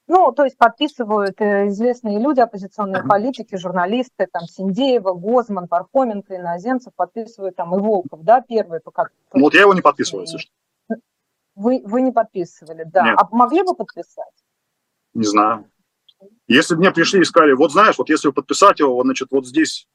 [0.07, 6.93] Ну, то есть подписывают э, известные люди, оппозиционные политики, журналисты, там, Синдеева, Гозман, Пархоменко, Иноземцев,
[6.95, 9.09] подписывают там и Волков, да, первые пока.
[9.33, 10.51] Ну, вот я его не подписываю, если что.
[11.55, 13.05] Вы, вы не подписывали, да.
[13.05, 13.17] Нет.
[13.19, 14.33] А могли бы подписать?
[15.13, 15.69] Не знаю.
[16.47, 19.87] Если бы мне пришли и сказали, вот знаешь, вот если подписать его, значит, вот здесь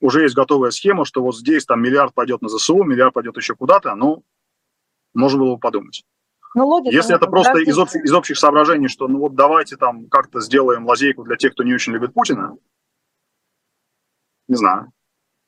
[0.00, 3.54] уже есть готовая схема, что вот здесь там миллиард пойдет на ЗСУ, миллиард пойдет еще
[3.54, 4.24] куда-то, ну,
[5.14, 6.04] можно было бы подумать.
[6.54, 10.08] Ну, логика, Если это просто из, общих, из общих соображений, что ну вот давайте там
[10.08, 12.56] как-то сделаем лазейку для тех, кто не очень любит Путина,
[14.48, 14.92] не знаю.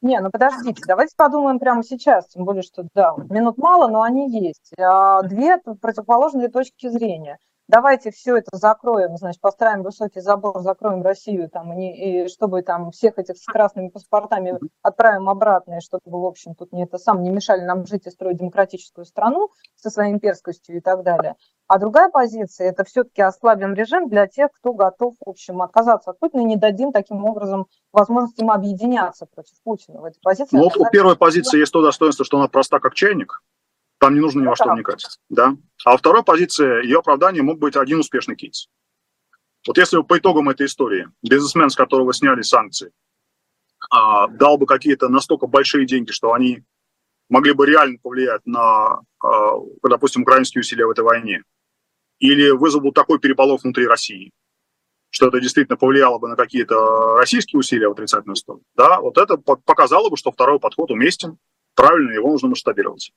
[0.03, 4.29] Не, ну подождите, давайте подумаем прямо сейчас, тем более, что да, минут мало, но они
[4.29, 4.73] есть.
[4.77, 7.39] А две противоположные точки зрения.
[7.73, 12.91] Давайте все это закроем, значит, построим высокий забор, закроем Россию, там, и, и чтобы там
[12.91, 17.23] всех этих с красными паспортами отправим обратно, и чтобы, в общем, тут не это сам
[17.23, 21.37] не мешали нам жить и строить демократическую страну со своей имперскостью и так далее.
[21.67, 26.19] А другая позиция– это все-таки ослабим режим для тех, кто готов, в общем, отказаться от
[26.19, 30.03] Путина и не дадим таким образом возможности им объединяться против Путина.
[30.03, 33.41] В этой позиции ну, у первой позиции есть то достоинство, что она проста как чайник,
[34.03, 35.07] там не нужно ни во что вникать.
[35.29, 35.57] Да?
[35.85, 38.69] А у второй позиции ее оправдание мог быть один успешный кейс.
[39.65, 42.91] Вот если бы по итогам этой истории бизнесмен, с которого сняли санкции,
[43.91, 46.65] а, дал бы какие-то настолько большие деньги, что они
[47.29, 49.53] могли бы реально повлиять на, а,
[49.89, 51.45] допустим, украинские усилия в этой войне,
[52.19, 54.33] или вызвал такой переполох внутри России,
[55.11, 59.37] что это действительно повлияло бы на какие-то российские усилия в отрицательную сторону, да, вот это
[59.37, 61.39] показало бы, что второй подход уместен,
[61.77, 63.13] правильно, его нужно масштабировать.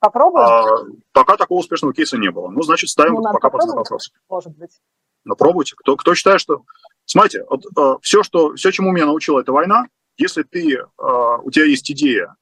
[0.00, 0.46] Попробуем?
[0.46, 0.64] А,
[1.12, 2.48] пока такого успешного кейса не было.
[2.48, 4.12] Ну, значит, ставим ну, пока под вопрос.
[4.28, 4.80] Может быть.
[5.24, 5.76] Но пробуйте.
[5.76, 6.64] Кто, кто считает, что...
[7.04, 9.86] Смотрите, вот, э, все, что, все, чему меня научила эта война,
[10.16, 12.36] если ты, э, у тебя есть идея,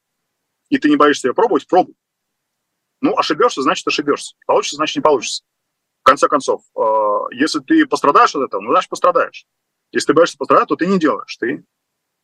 [0.68, 1.94] и ты не боишься ее пробовать, пробуй.
[3.00, 4.36] Ну, ошибешься, значит, ошибешься.
[4.46, 5.42] Получится, значит, не получится
[6.09, 9.46] конце концов, э, если ты пострадаешь от этого, ну, значит, пострадаешь.
[9.92, 11.66] Если ты боишься пострадать, то ты не делаешь, ты,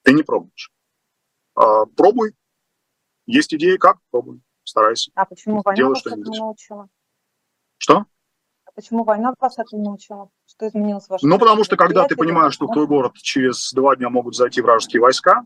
[0.02, 0.72] ты не пробуешь.
[1.54, 2.34] А, пробуй.
[3.26, 3.98] Есть идеи, как?
[4.10, 4.40] Пробуй.
[4.64, 5.10] Старайся.
[5.14, 6.88] А почему война вас этому научила?
[7.78, 8.06] Что?
[8.64, 10.30] А почему война вас этому научила?
[10.46, 13.72] Что изменилось в вашем Ну, потому что когда ты понимаешь, что в твой город через
[13.72, 15.44] два дня могут зайти вражеские войска,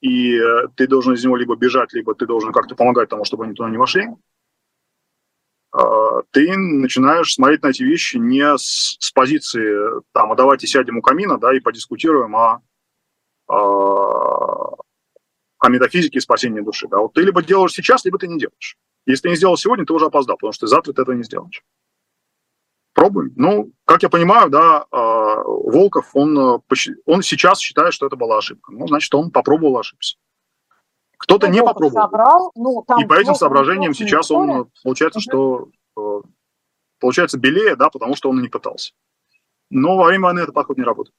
[0.00, 3.44] и э, ты должен из него либо бежать, либо ты должен как-то помогать тому, чтобы
[3.44, 4.08] они туда не вошли,
[5.70, 10.98] а, ты начинаешь смотреть на эти вещи не с, с позиции, там, а давайте сядем
[10.98, 12.62] у камина, да, и подискутируем о,
[13.48, 14.37] о,
[15.58, 16.88] о метафизике и спасении души.
[16.88, 16.98] Да?
[16.98, 18.76] Вот ты либо делаешь сейчас, либо ты не делаешь.
[19.06, 21.62] Если ты не сделал сегодня, ты уже опоздал, потому что завтра ты этого не сделаешь.
[22.94, 23.32] Пробуем.
[23.36, 26.58] Ну, как я понимаю, да, а, Волков, он, э,
[27.06, 28.72] он сейчас считает, что это была ошибка.
[28.72, 30.16] Ну, значит, он попробовал ошибся.
[31.16, 32.02] Кто-то ну, не попробовал.
[32.02, 36.20] Собрал, ну, там и по этим соображениям сейчас он, получается, что э,
[37.00, 38.92] получается белее, да, потому что он и не пытался.
[39.70, 41.14] Но во время войны этот подход не работает.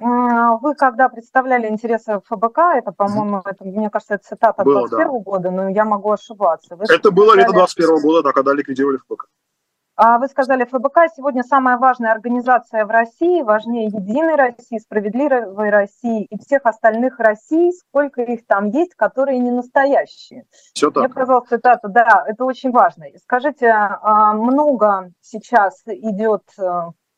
[0.00, 5.18] Вы когда представляли интересы ФБК, это, по-моему, это, мне кажется, это цитата было, 21 да.
[5.18, 6.74] года, но я могу ошибаться.
[6.76, 9.26] Вы это было лето 21 года, да, когда ликвидировали ФБК.
[10.02, 16.24] А вы сказали, ФБК сегодня самая важная организация в России, важнее Единой России, Справедливой России
[16.24, 20.46] и всех остальных Россий, сколько их там есть, которые не настоящие.
[20.72, 21.02] Все так.
[21.02, 23.08] Я сказал цитату, да, это очень важно.
[23.22, 26.44] Скажите, а, много сейчас идет,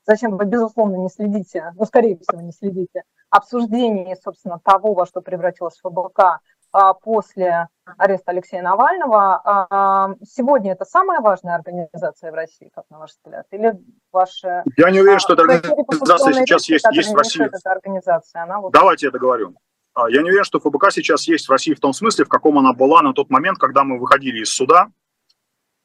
[0.07, 5.21] зачем вы, безусловно, не следите, ну, скорее всего, не следите, обсуждение, собственно, того, во что
[5.21, 6.41] превратилась ФБК
[6.73, 9.41] а, после ареста Алексея Навального.
[9.45, 13.47] А, сегодня это самая важная организация в России, как на ваш взгляд?
[13.51, 13.79] Или
[14.11, 14.65] ваша...
[14.77, 17.49] Я не уверен, что эта организация сейчас есть, есть в России.
[17.65, 18.73] Организация, она вот...
[18.73, 19.55] Давайте я договорю.
[19.95, 22.59] А, я не уверен, что ФБК сейчас есть в России в том смысле, в каком
[22.59, 24.89] она была на тот момент, когда мы выходили из суда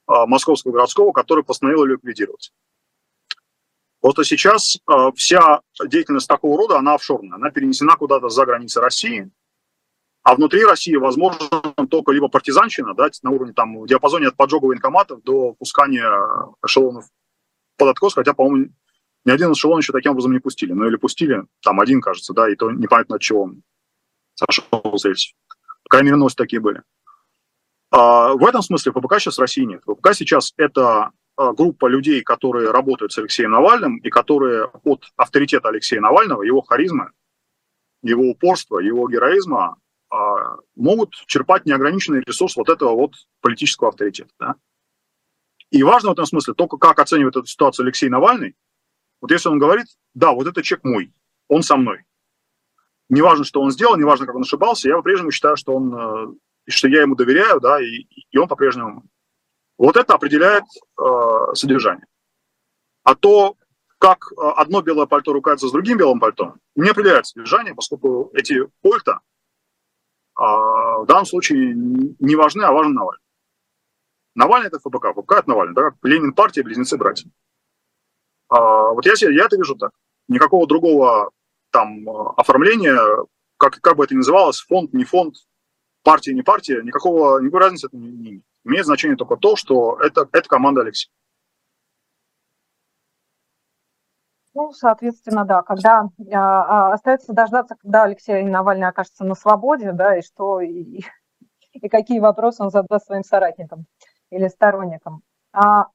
[0.08, 2.54] Московского городского, который постановил ее ликвидировать.
[4.08, 4.78] Вот сейчас
[5.16, 9.30] вся деятельность такого рода, она офшорная, она перенесена куда-то за границы России,
[10.24, 11.50] а внутри России возможно
[11.90, 16.10] только либо партизанщина, да, на уровне там в диапазоне от поджога военкоматов до пускания
[16.66, 17.10] эшелонов
[17.76, 18.72] под откос, хотя, по-моему,
[19.26, 20.72] ни один эшелон еще таким образом не пустили.
[20.72, 23.62] Ну или пустили, там один, кажется, да, и то непонятно от чего он
[24.36, 24.64] сошел.
[24.72, 26.82] По крайней мере, новости такие были.
[27.92, 29.82] А, в этом смысле ФБК сейчас России нет.
[29.86, 36.02] ФБК сейчас это группа людей, которые работают с Алексеем Навальным и которые от авторитета Алексея
[36.02, 37.12] Навального, его харизмы,
[38.02, 39.78] его упорства, его героизма
[40.10, 44.32] а, могут черпать неограниченный ресурс вот этого вот политического авторитета.
[44.40, 44.56] Да?
[45.70, 48.56] И важно в этом смысле только, как оценивает эту ситуацию Алексей Навальный.
[49.20, 51.14] Вот если он говорит, да, вот это человек мой,
[51.48, 52.06] он со мной.
[53.10, 56.28] Неважно, что он сделал, неважно, как он ошибался, я по-прежнему считаю, что он, э,
[56.70, 59.04] что я ему доверяю, да, и, и он по-прежнему.
[59.78, 60.64] Вот это определяет
[61.00, 62.06] э, содержание.
[63.04, 63.56] А то,
[64.00, 68.68] как э, одно белое пальто ругается с другим белым пальто, не определяет содержание, поскольку эти
[68.82, 69.20] пальто
[70.38, 73.24] а в данном случае не важны, а важен Навальный.
[74.36, 77.30] Навальный– это ФБК, ФБК– это Навальный, да, как Ленин партия, близнецы-братья.
[78.50, 79.92] А, вот я, я это вижу так.
[80.28, 81.32] Никакого другого
[81.72, 82.08] там
[82.38, 83.00] оформления,
[83.58, 85.36] как, как бы это ни называлось, фонд, не фонд,
[86.04, 88.44] партия, не партия, никакого, никакой разницы это не имеет.
[88.68, 91.10] Имеет значение только то, что это, это команда Алексея.
[94.54, 100.18] Ну, соответственно, да, когда а, а, остается дождаться, когда Алексей Навальный окажется на свободе, да,
[100.18, 101.02] и что, и,
[101.72, 103.86] и какие вопросы он задаст своим соратникам
[104.32, 105.22] или сторонникам.
[105.54, 105.86] А,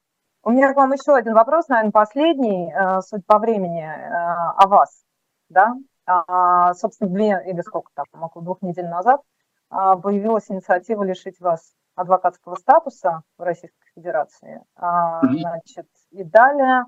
[0.42, 4.68] у меня к вам еще один вопрос, наверное, последний, а, суть по времени, а, о
[4.68, 5.02] вас,
[5.50, 5.74] да.
[6.06, 9.20] А, собственно, две или сколько там, около двух недель назад
[10.02, 14.62] появилась инициатива лишить вас адвокатского статуса в Российской Федерации.
[14.76, 16.84] А, значит, и далее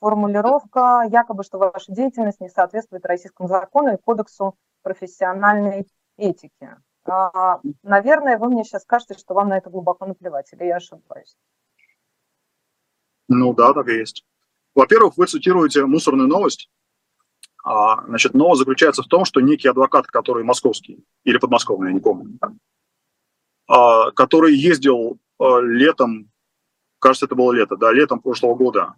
[0.00, 5.86] формулировка якобы, что ваша деятельность не соответствует российскому закону и кодексу профессиональной
[6.16, 6.76] этики.
[7.06, 11.36] А, наверное, вы мне сейчас скажете, что вам на это глубоко наплевать, или я ошибаюсь?
[13.28, 14.24] Ну да, так и есть.
[14.74, 16.70] Во-первых, вы цитируете мусорную новость.
[17.64, 22.00] А, значит, новость заключается в том, что некий адвокат, который московский, или подмосковный, я не
[22.00, 22.38] помню,
[23.66, 26.30] а, который ездил а, летом,
[26.98, 28.94] кажется, это было лето, да, летом прошлого года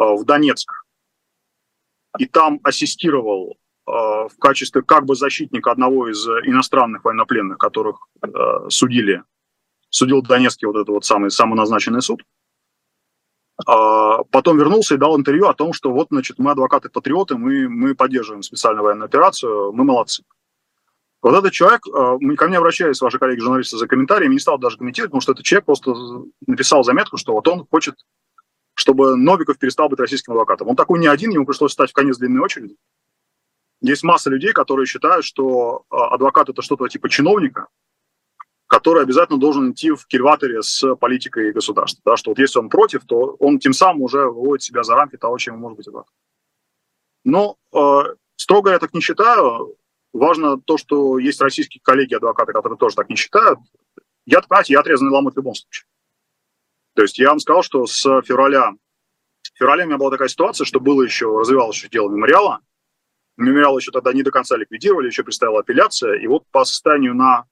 [0.00, 0.72] Э, в Донецк
[2.18, 8.28] и там ассистировал э, в качестве как бы защитника одного из иностранных военнопленных, которых э,
[8.68, 9.22] судили,
[9.90, 12.22] судил Донецкий вот этот вот самый самоназначенный суд.
[12.22, 12.39] А
[13.64, 18.42] потом вернулся и дал интервью о том, что вот, значит, мы адвокаты-патриоты, мы, мы поддерживаем
[18.42, 20.24] специальную военную операцию, мы молодцы.
[21.22, 25.20] Вот этот человек, ко мне обращались ваши коллеги-журналисты за комментариями, не стал даже комментировать, потому
[25.20, 25.94] что этот человек просто
[26.46, 27.96] написал заметку, что вот он хочет
[28.80, 30.68] чтобы Новиков перестал быть российским адвокатом.
[30.68, 32.76] Он такой не один, ему пришлось стать в конец длинной очереди.
[33.82, 37.68] Есть масса людей, которые считают, что а, адвокат это что-то типа чиновника,
[38.70, 42.00] который обязательно должен идти в кильваторе с политикой государства.
[42.04, 45.16] Да, что вот если он против, то он тем самым уже выводит себя за рамки
[45.16, 46.14] того, чем может быть адвокат.
[47.24, 49.76] Но э, строго я так не считаю.
[50.12, 53.58] Важно то, что есть российские коллеги-адвокаты, которые тоже так не считают.
[54.24, 55.86] Я, понимаете, я отрезанный ломоть в любом случае.
[56.94, 58.70] То есть я вам сказал, что с февраля,
[59.42, 62.60] в феврале у меня была такая ситуация, что было еще, развивалось еще дело мемориала.
[63.36, 66.20] Мемориал еще тогда не до конца ликвидировали, еще предстояла апелляция.
[66.20, 67.46] И вот по состоянию на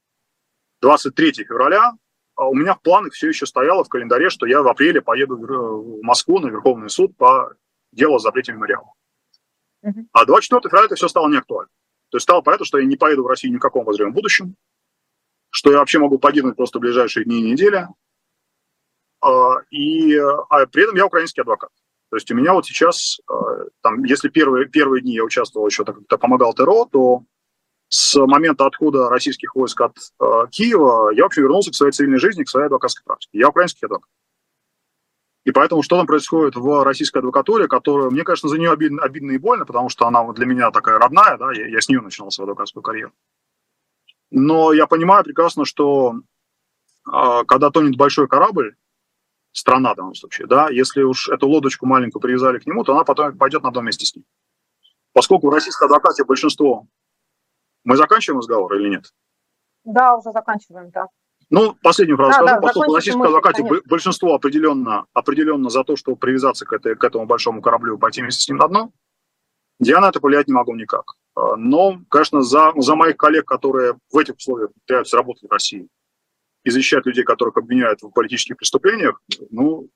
[0.81, 1.93] 23 февраля
[2.39, 5.37] а у меня в планах все еще стояло в календаре, что я в апреле поеду
[5.37, 7.53] в Москву на Верховный суд по
[7.91, 8.93] делу о запрете мемориала.
[9.85, 10.07] Uh-huh.
[10.13, 11.69] А 24 февраля это все стало неактуально.
[12.11, 14.55] То есть стало понятно, что я не поеду в Россию ни в каком возможном будущем,
[15.51, 17.89] что я вообще могу погибнуть просто в ближайшие дни и недели.
[19.21, 21.71] А, и а при этом я украинский адвокат.
[22.11, 25.85] То есть у меня вот сейчас, а, там, если первые, первые дни я участвовал еще,
[25.85, 27.25] так помогал ТРО, то
[27.89, 32.45] с момента отхода российских войск от э, Киева я вообще вернулся к своей цивильной жизни,
[32.45, 33.39] к своей адвокатской практике.
[33.39, 34.11] Я украинский адвокат.
[35.45, 39.31] И поэтому что там происходит в российской адвокатуре, которая, мне, конечно, за нее обидно, обидно
[39.31, 42.31] и больно, потому что она для меня такая родная, да, я, я с нее начинал
[42.31, 43.13] свою адвокатскую карьеру.
[44.31, 46.21] Но я понимаю прекрасно, что
[47.11, 48.77] э, когда тонет большой корабль,
[49.53, 53.05] страна в данном случае, да, если уж эту лодочку маленькую привязали к нему, то она
[53.05, 54.27] потом пойдет на одном месте с ним.
[55.15, 56.87] Поскольку в российской адвокате большинство
[57.85, 59.13] мы заканчиваем разговор или нет?
[59.85, 61.07] Да, уже заканчиваем, да.
[61.51, 65.97] Ну, последнюю фразу да, скажу, да, поскольку в российском адвокате большинство определенно, определенно за то,
[65.97, 68.93] чтобы привязаться к, этой, к этому большому кораблю и пойти вместе с ним на дно,
[69.81, 71.05] я на это повлиять не могу никак.
[71.35, 75.89] А, но, конечно, за, за моих коллег, которые в этих условиях пытаются работать в России
[76.65, 79.21] и защищать людей, которых обвиняют в политических преступлениях,
[79.51, 79.89] ну,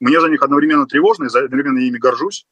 [0.00, 2.46] мне за них одновременно тревожно и одновременно ими горжусь.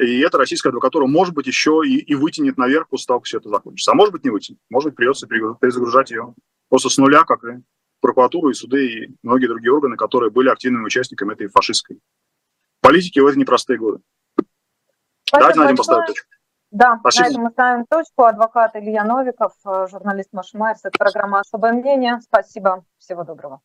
[0.00, 3.38] И эта российская адвокатура, может быть, еще и, и вытянет наверх после того, как все
[3.38, 3.92] это закончится.
[3.92, 4.58] А может быть, не вытянет.
[4.68, 6.34] Может быть, придется перезагружать ее
[6.68, 7.62] просто с нуля, как и
[8.00, 12.00] прокуратуру, и суды, и многие другие органы, которые были активными участниками этой фашистской
[12.80, 14.00] политики в эти непростые годы.
[15.24, 16.28] Спасибо Давайте на этом поставим точку.
[16.70, 17.24] Да, Спасибо.
[17.24, 18.24] на этом мы ставим точку.
[18.24, 20.80] Адвокат Илья Новиков, э, журналист Маша Майерс.
[20.84, 22.20] Это программа «Особое мнение».
[22.20, 22.84] Спасибо.
[22.98, 23.60] Всего доброго.